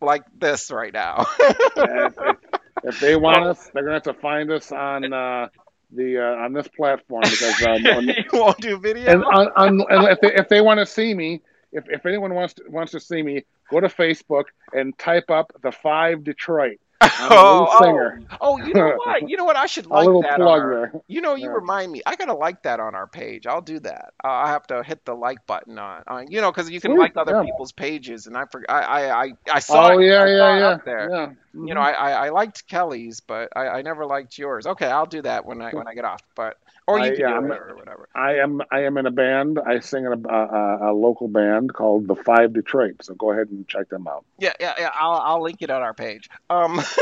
[0.00, 1.26] like this right now.
[1.40, 2.36] yeah, if,
[2.82, 5.12] if, they want us, they're gonna have to find us on.
[5.12, 5.48] Uh,
[5.94, 9.10] the uh, on this platform because um, on, you won't do video.
[9.10, 11.42] And, on, on, and if they, if they want to see me,
[11.72, 15.52] if, if anyone wants to, wants to see me, go to Facebook and type up
[15.62, 16.78] the Five Detroit.
[17.02, 19.22] oh, oh, oh, you know what?
[19.28, 19.56] You know what?
[19.56, 20.40] I should like that.
[20.40, 21.54] Our, you know, you yeah.
[21.54, 22.00] remind me.
[22.06, 23.46] I gotta like that on our page.
[23.46, 24.12] I'll do that.
[24.22, 26.92] Uh, I have to hit the like button on, on you know, because you can
[26.92, 27.42] Sweet, like other yeah.
[27.42, 28.70] people's pages, and I forgot.
[28.70, 29.90] I I I, I saw.
[29.90, 30.78] Oh it, yeah, yeah, yeah.
[30.84, 31.10] there.
[31.10, 31.32] Yeah.
[31.54, 31.68] Mm-hmm.
[31.68, 34.66] You know, I, I, I liked Kelly's, but I, I never liked yours.
[34.66, 36.22] Okay, I'll do that when I when I get off.
[36.34, 38.08] But or you I, can yeah, do it or whatever.
[38.14, 39.58] I am I am in a band.
[39.58, 42.96] I sing in a, a, a, local band called the Five Detroit.
[43.02, 44.24] So go ahead and check them out.
[44.38, 44.90] Yeah, yeah, yeah.
[44.94, 46.28] I'll I'll link it on our page.
[46.48, 46.80] Um.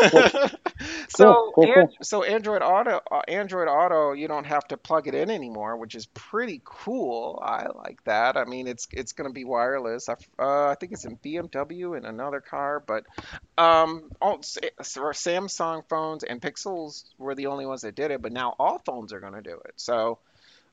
[1.08, 5.08] so cool, cool, and, so Android Auto uh, Android Auto, you don't have to plug
[5.08, 7.40] it in anymore, which is pretty cool.
[7.42, 8.36] I like that.
[8.36, 10.08] I mean, it's it's going to be wireless.
[10.08, 13.04] I, uh, I think it's in BMW and another car, but
[13.58, 18.54] um, oh, Samsung phones and Pixels were the only ones that did it, but now
[18.58, 19.74] all phones are going to do it.
[19.76, 20.18] So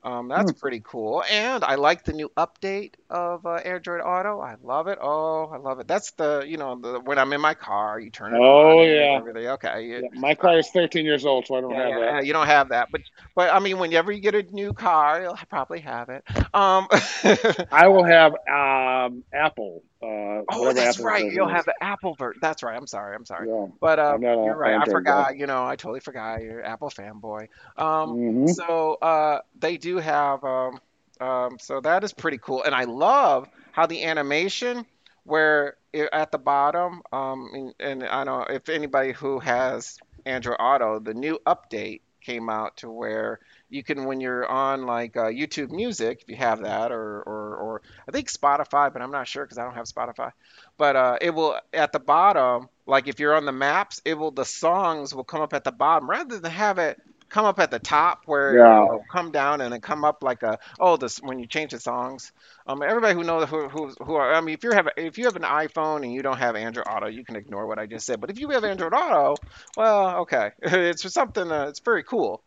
[0.04, 0.58] um, that's hmm.
[0.58, 1.24] pretty cool.
[1.30, 4.40] And I like the new update of uh, Android Auto.
[4.40, 5.00] I love it.
[5.02, 5.88] Oh, I love it.
[5.88, 8.44] That's the, you know, the, when I'm in my car, you turn it on.
[8.44, 9.18] oh, yeah.
[9.18, 9.48] Everything.
[9.48, 10.02] Okay.
[10.02, 12.26] Yeah, my car is 13 years old, so I don't yeah, have yeah, that.
[12.26, 12.90] You don't have that.
[12.92, 13.02] But,
[13.36, 16.24] but I mean, whenever you get a new car, you'll probably have it.
[16.54, 16.88] Um,
[17.72, 21.32] I will have um, Apple uh, oh, that's right.
[21.32, 21.56] You'll is.
[21.56, 22.40] have the Apple version.
[22.42, 22.78] That's right.
[22.78, 23.16] I'm sorry.
[23.16, 23.50] I'm sorry.
[23.50, 23.68] Yeah.
[23.80, 24.80] But uh, you're right.
[24.80, 25.30] I forgot.
[25.30, 25.36] Guy.
[25.36, 26.42] You know, I totally forgot.
[26.42, 27.48] You're Apple fanboy.
[27.78, 28.48] Um, mm-hmm.
[28.48, 30.44] So uh, they do have.
[30.44, 30.80] Um,
[31.20, 34.86] um, so that is pretty cool, and I love how the animation,
[35.24, 39.98] where it, at the bottom, um, and, and I don't know if anybody who has
[40.26, 43.40] Android Auto, the new update came out to where
[43.70, 47.56] you can when you're on like uh, YouTube Music, if you have that, or, or,
[47.56, 50.32] or I think Spotify, but I'm not sure because I don't have Spotify.
[50.78, 54.32] But uh, it will at the bottom, like if you're on the maps, it will
[54.32, 57.00] the songs will come up at the bottom rather than have it
[57.30, 58.86] come up at the top where yeah.
[58.86, 61.80] it'll come down and then come up like a oh this when you change the
[61.80, 62.32] songs.
[62.66, 65.26] Um, everybody who knows who, who who are I mean if you have if you
[65.26, 68.06] have an iPhone and you don't have Android Auto, you can ignore what I just
[68.06, 68.22] said.
[68.22, 69.36] But if you have Android Auto,
[69.76, 71.52] well, okay, it's something.
[71.52, 72.42] Uh, it's very cool.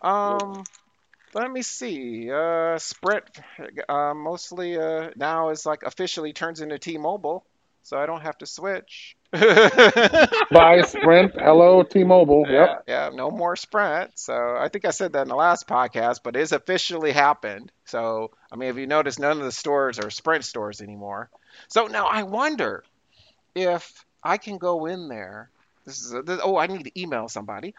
[0.00, 0.64] Um,
[1.34, 2.30] let me see.
[2.30, 3.24] Uh, Sprint
[3.88, 7.44] uh, mostly uh, now is like officially turns into T-Mobile,
[7.82, 9.16] so I don't have to switch.
[9.30, 11.34] Bye Sprint.
[11.34, 12.46] Hello T-Mobile.
[12.48, 12.84] Yeah, yep.
[12.86, 14.18] Yeah, no more Sprint.
[14.18, 17.70] So I think I said that in the last podcast, but it's officially happened.
[17.84, 21.28] So I mean, if you notice, none of the stores are Sprint stores anymore.
[21.68, 22.84] So now I wonder
[23.54, 25.50] if I can go in there.
[25.84, 27.74] This is a, this, oh, I need to email somebody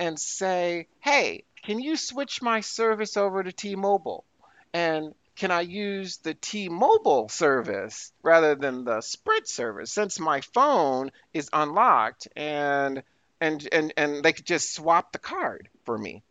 [0.00, 4.24] and say, hey, can you switch my service over to T-Mobile?
[4.72, 11.12] And can I use the T-Mobile service rather than the Sprint service since my phone
[11.32, 13.02] is unlocked and
[13.40, 16.22] and and and they could just swap the card for me.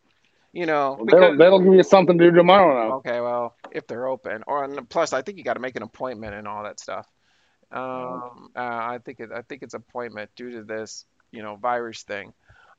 [0.52, 2.94] You know, well, because, that'll, that'll give you something to do tomorrow now.
[2.96, 6.34] Okay, well, if they're open, or plus, I think you got to make an appointment
[6.34, 7.06] and all that stuff.
[7.70, 12.02] Um, uh, I think it, I think it's appointment due to this, you know, virus
[12.02, 12.32] thing.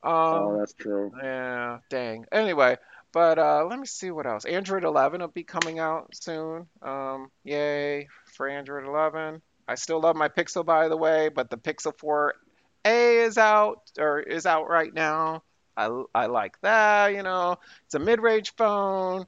[0.03, 1.11] Um, oh, that's true.
[1.21, 2.25] Yeah, dang.
[2.31, 2.77] Anyway,
[3.11, 4.45] but uh, let me see what else.
[4.45, 6.67] Android 11 will be coming out soon.
[6.81, 9.41] Um, yay for Android 11.
[9.67, 14.19] I still love my Pixel, by the way, but the Pixel 4a is out or
[14.19, 15.43] is out right now.
[15.77, 17.13] I, I like that.
[17.13, 19.25] You know, it's a mid-range phone.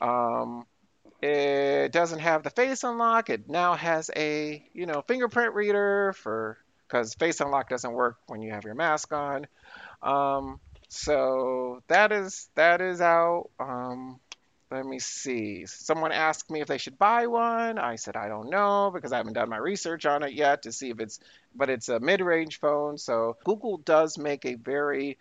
[0.00, 0.66] Um,
[1.22, 3.30] it doesn't have the face unlock.
[3.30, 8.42] It now has a you know fingerprint reader for because face unlock doesn't work when
[8.42, 9.46] you have your mask on.
[10.02, 13.50] Um, so that is that is out.
[13.58, 14.20] Um,
[14.70, 15.64] let me see.
[15.66, 17.78] Someone asked me if they should buy one.
[17.78, 20.72] I said I don't know because I haven't done my research on it yet to
[20.72, 21.20] see if it's.
[21.54, 25.16] But it's a mid-range phone, so Google does make a very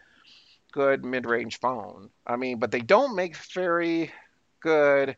[0.74, 2.10] good mid-range phone.
[2.28, 4.12] I mean, but they don't make very
[4.60, 5.16] good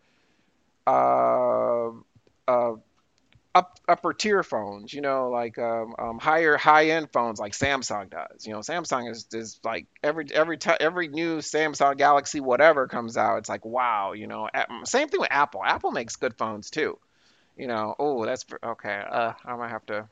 [0.86, 1.90] uh,
[2.48, 2.74] uh,
[3.58, 8.10] up, upper tier phones, you know, like um, um, higher high end phones like Samsung
[8.10, 8.46] does.
[8.46, 13.18] You know, Samsung is, is like every every t- every new Samsung Galaxy whatever comes
[13.18, 14.14] out, it's like wow.
[14.14, 14.50] You know,
[14.86, 15.64] same thing with Apple.
[15.64, 16.98] Apple makes good phones too.
[17.58, 19.04] You know, oh that's okay.
[19.10, 20.08] Uh, I might have to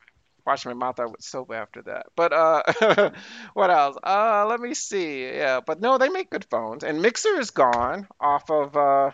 [0.45, 2.07] wash my mouth out with soap after that.
[2.15, 3.11] But uh,
[3.53, 3.97] what else?
[4.03, 5.25] Uh, let me see.
[5.25, 6.83] Yeah, but no, they make good phones.
[6.83, 9.11] And Mixer is gone off of uh,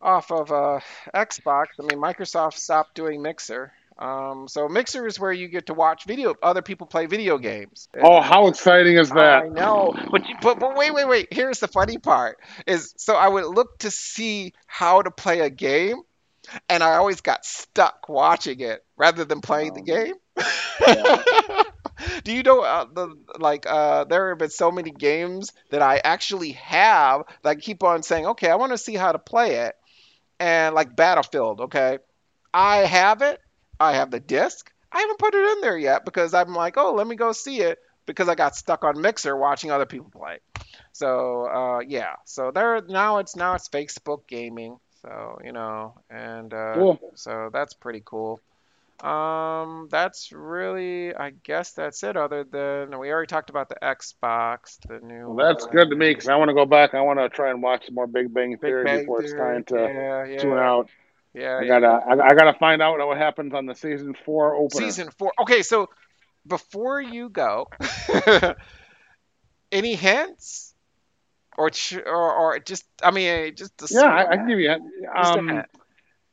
[0.00, 0.80] off of uh,
[1.14, 1.66] Xbox.
[1.78, 3.72] I mean, Microsoft stopped doing Mixer.
[3.98, 7.88] Um, so Mixer is where you get to watch video, other people play video games.
[8.02, 9.42] Oh, how exciting is that?
[9.42, 11.28] I know, but, but but wait, wait, wait.
[11.30, 15.50] Here's the funny part: is so I would look to see how to play a
[15.50, 16.00] game,
[16.70, 20.14] and I always got stuck watching it rather than playing the game.
[20.86, 21.62] Yeah.
[22.24, 26.00] Do you know uh, the like uh, there have been so many games that I
[26.02, 29.56] actually have that I keep on saying, okay, I want to see how to play
[29.66, 29.74] it,
[30.40, 31.98] and like Battlefield, okay?
[32.52, 33.38] I have it.
[33.78, 34.72] I have the disc.
[34.90, 37.60] I haven't put it in there yet because I'm like, oh, let me go see
[37.60, 40.38] it because I got stuck on Mixer watching other people play.
[40.92, 44.78] So uh, yeah, so there now it's now it's Facebook gaming.
[45.02, 46.98] So you know, and uh, cool.
[47.14, 48.40] so that's pretty cool.
[49.02, 52.16] Um, that's really, I guess that's it.
[52.16, 55.30] Other than we already talked about the Xbox, the new.
[55.30, 56.94] Well, that's good to me because I want to go back.
[56.94, 59.30] I want to try and watch some more Big Bang Theory Big Bang before Theory.
[59.58, 60.38] it's time to yeah, yeah.
[60.38, 60.90] tune out.
[61.32, 64.84] Yeah, I gotta, I, I, gotta find out what happens on the season four opener.
[64.84, 65.32] Season four.
[65.40, 65.88] Okay, so
[66.46, 67.68] before you go,
[69.72, 70.74] any hints,
[71.56, 71.70] or
[72.04, 74.76] or, or just, I mean, just yeah, I, I, can give you.
[75.14, 75.62] Um,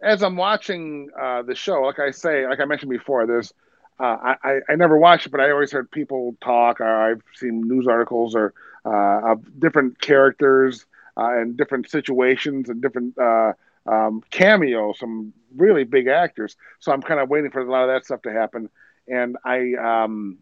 [0.01, 3.53] as I'm watching uh, the show, like I say, like I mentioned before, there's
[3.99, 6.81] uh, I, I never watched it, but I always heard people talk.
[6.81, 8.53] Or I've seen news articles or
[8.85, 10.85] uh, of different characters
[11.17, 13.53] uh, and different situations and different uh,
[13.87, 16.55] um, cameos, some really big actors.
[16.79, 18.69] So I'm kind of waiting for a lot of that stuff to happen.
[19.07, 20.37] And I, um,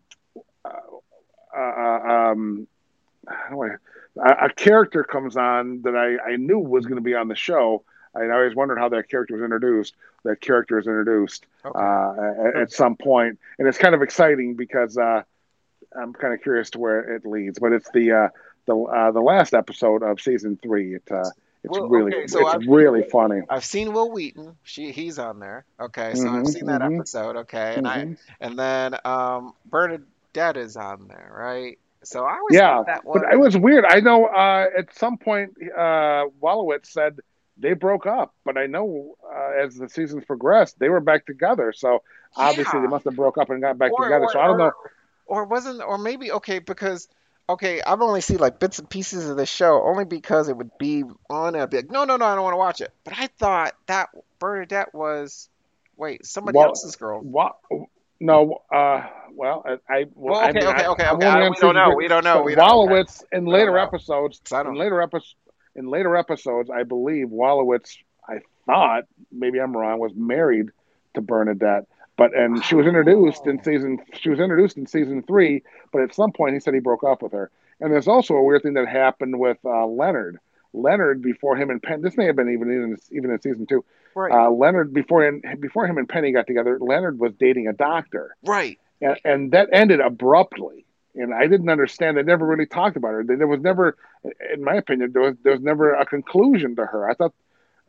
[0.65, 2.67] uh, um,
[4.49, 7.83] character comes on that I, I knew was going to be on the show
[8.15, 9.95] I always wondered how that character was introduced.
[10.23, 11.77] That character is introduced okay.
[11.77, 15.23] uh, at, at, some point, and it's kind of exciting because uh,
[15.95, 17.59] I'm kind of curious to where it leads.
[17.59, 18.29] But it's the uh,
[18.65, 20.95] the uh, the last episode of season three.
[20.95, 21.29] It uh,
[21.63, 23.41] it's well, really okay, so it's I've, really funny.
[23.49, 24.55] I've seen Wil Wheaton.
[24.63, 25.65] She he's on there.
[25.79, 26.99] Okay, so mm-hmm, I've seen that mm-hmm.
[26.99, 27.35] episode.
[27.37, 28.13] Okay, and mm-hmm.
[28.13, 31.79] I and then um, Bernadette is on there, right?
[32.03, 33.85] So I was yeah, but it was weird.
[33.85, 37.19] I know uh, at some point uh, Wolowitz said
[37.57, 41.73] they broke up, but I know uh, as the seasons progressed, they were back together.
[41.75, 42.03] So
[42.35, 42.85] obviously yeah.
[42.85, 44.25] they must have broke up and got back or, together.
[44.25, 44.71] Or, so I don't know.
[45.25, 47.07] Or wasn't, or maybe okay because
[47.47, 50.77] okay, I've only seen like bits and pieces of the show only because it would
[50.77, 51.91] be on a big.
[51.91, 52.93] No, no, no, I don't want to watch it.
[53.03, 55.49] But I thought that Bernadette was
[55.97, 57.21] wait somebody well, else's girl.
[57.21, 57.57] What?
[58.19, 61.27] No, uh, well, I, well, okay, I mean, okay, okay, I, okay.
[61.27, 62.41] I, we, don't know, we don't know.
[62.41, 62.87] We don't know.
[62.87, 65.35] Wolowitz in later episodes, in later episodes,
[65.75, 67.97] in later episodes, I believe Wolowitz,
[68.27, 70.69] I thought maybe I'm wrong, was married
[71.13, 75.63] to Bernadette, but and she was introduced in season she was introduced in season three,
[75.91, 77.51] but at some point he said he broke up with her.
[77.79, 80.39] And there's also a weird thing that happened with uh, Leonard.
[80.73, 82.01] Leonard before him and Penn.
[82.01, 83.83] This may have been even in even in season two.
[84.13, 84.31] Right.
[84.31, 88.35] Uh, Leonard before him, before him and Penny got together, Leonard was dating a doctor.
[88.43, 88.79] Right.
[89.01, 90.85] And, and that ended abruptly
[91.15, 92.17] and I didn't understand.
[92.17, 93.23] They never really talked about her.
[93.23, 93.97] There was never,
[94.53, 97.09] in my opinion, there was there was never a conclusion to her.
[97.09, 97.33] I thought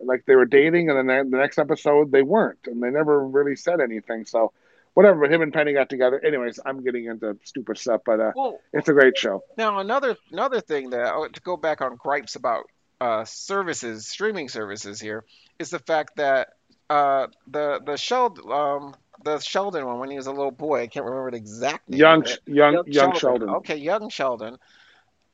[0.01, 3.57] like they were dating, and then the next episode they weren't, and they never really
[3.57, 4.24] said anything.
[4.24, 4.53] So
[4.95, 5.20] whatever.
[5.20, 6.20] But him and Penny got together.
[6.24, 9.43] Anyways, I'm getting into stupid stuff, but uh, well, it's a great show.
[9.57, 12.64] Now another another thing that oh, to go back on gripes about
[13.01, 15.24] uh, services, streaming services here,
[15.59, 16.49] is the fact that
[16.89, 18.95] uh, the the show um,
[19.25, 20.83] the Sheldon one when he was a little boy.
[20.83, 22.01] I can't remember the exact name.
[22.01, 23.19] Young, young, young, young Sheldon.
[23.19, 23.49] Sheldon.
[23.57, 24.59] Okay, young Sheldon.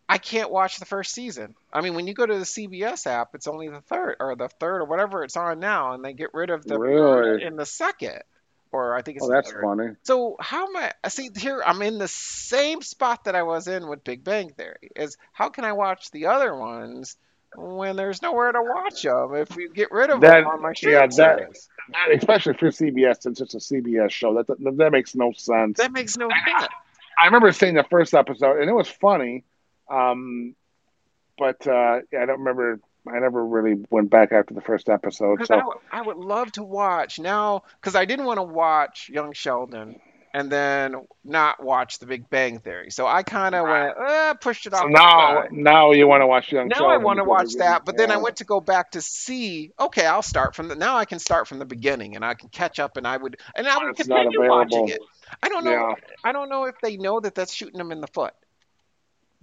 [0.09, 1.55] I can't watch the first season.
[1.73, 4.49] I mean, when you go to the CBS app, it's only the third or the
[4.49, 7.43] third or whatever it's on now, and they get rid of the really?
[7.43, 8.23] in the second.
[8.73, 9.27] Or I think it's.
[9.27, 9.97] Oh, that's funny.
[10.03, 11.09] So how am I?
[11.09, 14.91] See here, I'm in the same spot that I was in with Big Bang Theory.
[14.97, 17.17] Is how can I watch the other ones
[17.57, 20.73] when there's nowhere to watch them if you get rid of that, them on my
[20.73, 21.39] streaming yeah, that.
[21.93, 24.35] That, especially for CBS, since it's just a CBS show.
[24.35, 25.79] That, that, that makes no sense.
[25.79, 26.69] That makes no sense.
[27.21, 29.45] I remember seeing the first episode, and it was funny,
[29.91, 30.55] um,
[31.39, 32.81] but uh, yeah, I don't remember.
[33.07, 35.45] I never really went back after the first episode.
[35.45, 39.11] So I, w- I would love to watch now because I didn't want to watch
[39.13, 40.01] Young Sheldon
[40.35, 42.91] and then not watch The Big Bang Theory.
[42.91, 44.83] So I kind of went, eh, pushed it off.
[44.83, 46.87] So now, now you want to watch Young now.
[46.87, 48.07] I want to watch that, but yeah.
[48.07, 49.73] then I went to go back to see.
[49.79, 50.75] Okay, I'll start from the.
[50.75, 53.39] Now I can start from the beginning, and I can catch up, and I would,
[53.55, 55.01] and I would continue watching it.
[55.43, 55.71] I don't know.
[55.71, 55.95] Yeah.
[56.25, 58.35] I don't know if they know that that's shooting them in the foot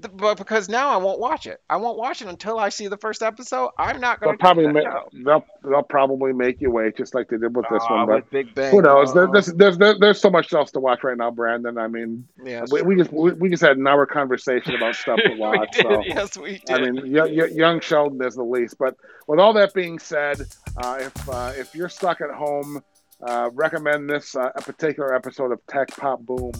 [0.02, 1.62] but because now I won't watch it.
[1.70, 3.72] I won't watch it until I see the first episode.
[3.78, 4.86] I'm not going to probably make,
[5.26, 8.08] they'll they'll probably make you wait, just like they did with this uh, one.
[8.08, 9.16] But Big Bang, who knows?
[9.16, 11.78] Uh, there's, there's, there's there's so much else to watch right now, Brandon.
[11.78, 12.72] I mean, yes.
[12.72, 15.76] we, we just we, we, just had an hour conversation about stuff to watch.
[15.76, 16.72] so, yes, we did.
[16.72, 18.78] I mean, young Sheldon is the least.
[18.78, 18.96] But
[19.28, 20.42] with all that being said,
[20.78, 22.82] uh, if uh, if you're stuck at home,
[23.22, 26.54] uh, recommend this uh, a particular episode of Tech Pop Boom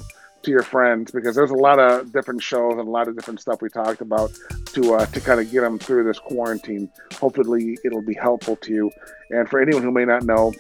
[0.44, 3.40] to your friends because there's a lot of different shows and a lot of different
[3.40, 4.32] stuff we talked about
[4.74, 6.90] to uh, to kind of get them through this quarantine.
[7.16, 8.92] Hopefully, it'll be helpful to you.
[9.32, 10.54] And for anyone who may not know,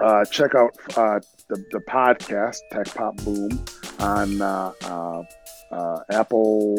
[0.00, 3.64] uh, check out uh, the, the podcast Tech Pop Boom
[3.98, 5.22] on uh, uh,
[5.70, 6.76] uh, Apple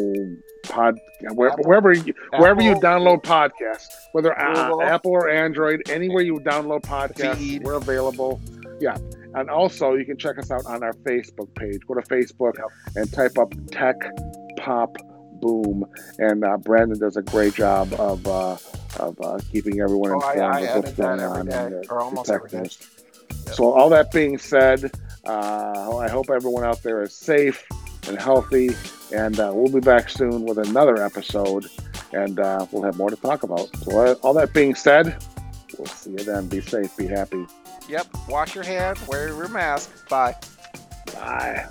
[0.64, 0.98] Pod,
[1.34, 7.62] where, wherever you, wherever you download podcasts, whether Apple or Android, anywhere you download podcasts,
[7.62, 8.40] we're available.
[8.80, 8.96] Yeah,
[9.40, 11.80] and also you can check us out on our Facebook page.
[11.86, 12.66] Go to Facebook yep.
[12.96, 13.96] and type up Tech
[14.56, 14.96] Pop
[15.40, 15.84] Boom,
[16.18, 18.56] and uh, Brandon does a great job of uh,
[18.98, 21.46] of uh, keeping everyone oh, informed I, I of what's going on.
[21.46, 22.58] Day, or almost every day.
[22.58, 23.54] Yep.
[23.54, 24.90] So all that being said,
[25.26, 27.64] uh, I hope everyone out there is safe
[28.08, 28.70] and healthy,
[29.14, 31.66] and uh, we'll be back soon with another episode,
[32.12, 33.68] and uh, we'll have more to talk about.
[33.78, 35.22] So all that being said,
[35.78, 36.48] we'll see you then.
[36.48, 37.46] Be safe, be happy.
[37.88, 38.06] Yep.
[38.28, 39.06] Wash your hands.
[39.08, 40.08] Wear your mask.
[40.08, 40.36] Bye.
[41.14, 41.66] Bye.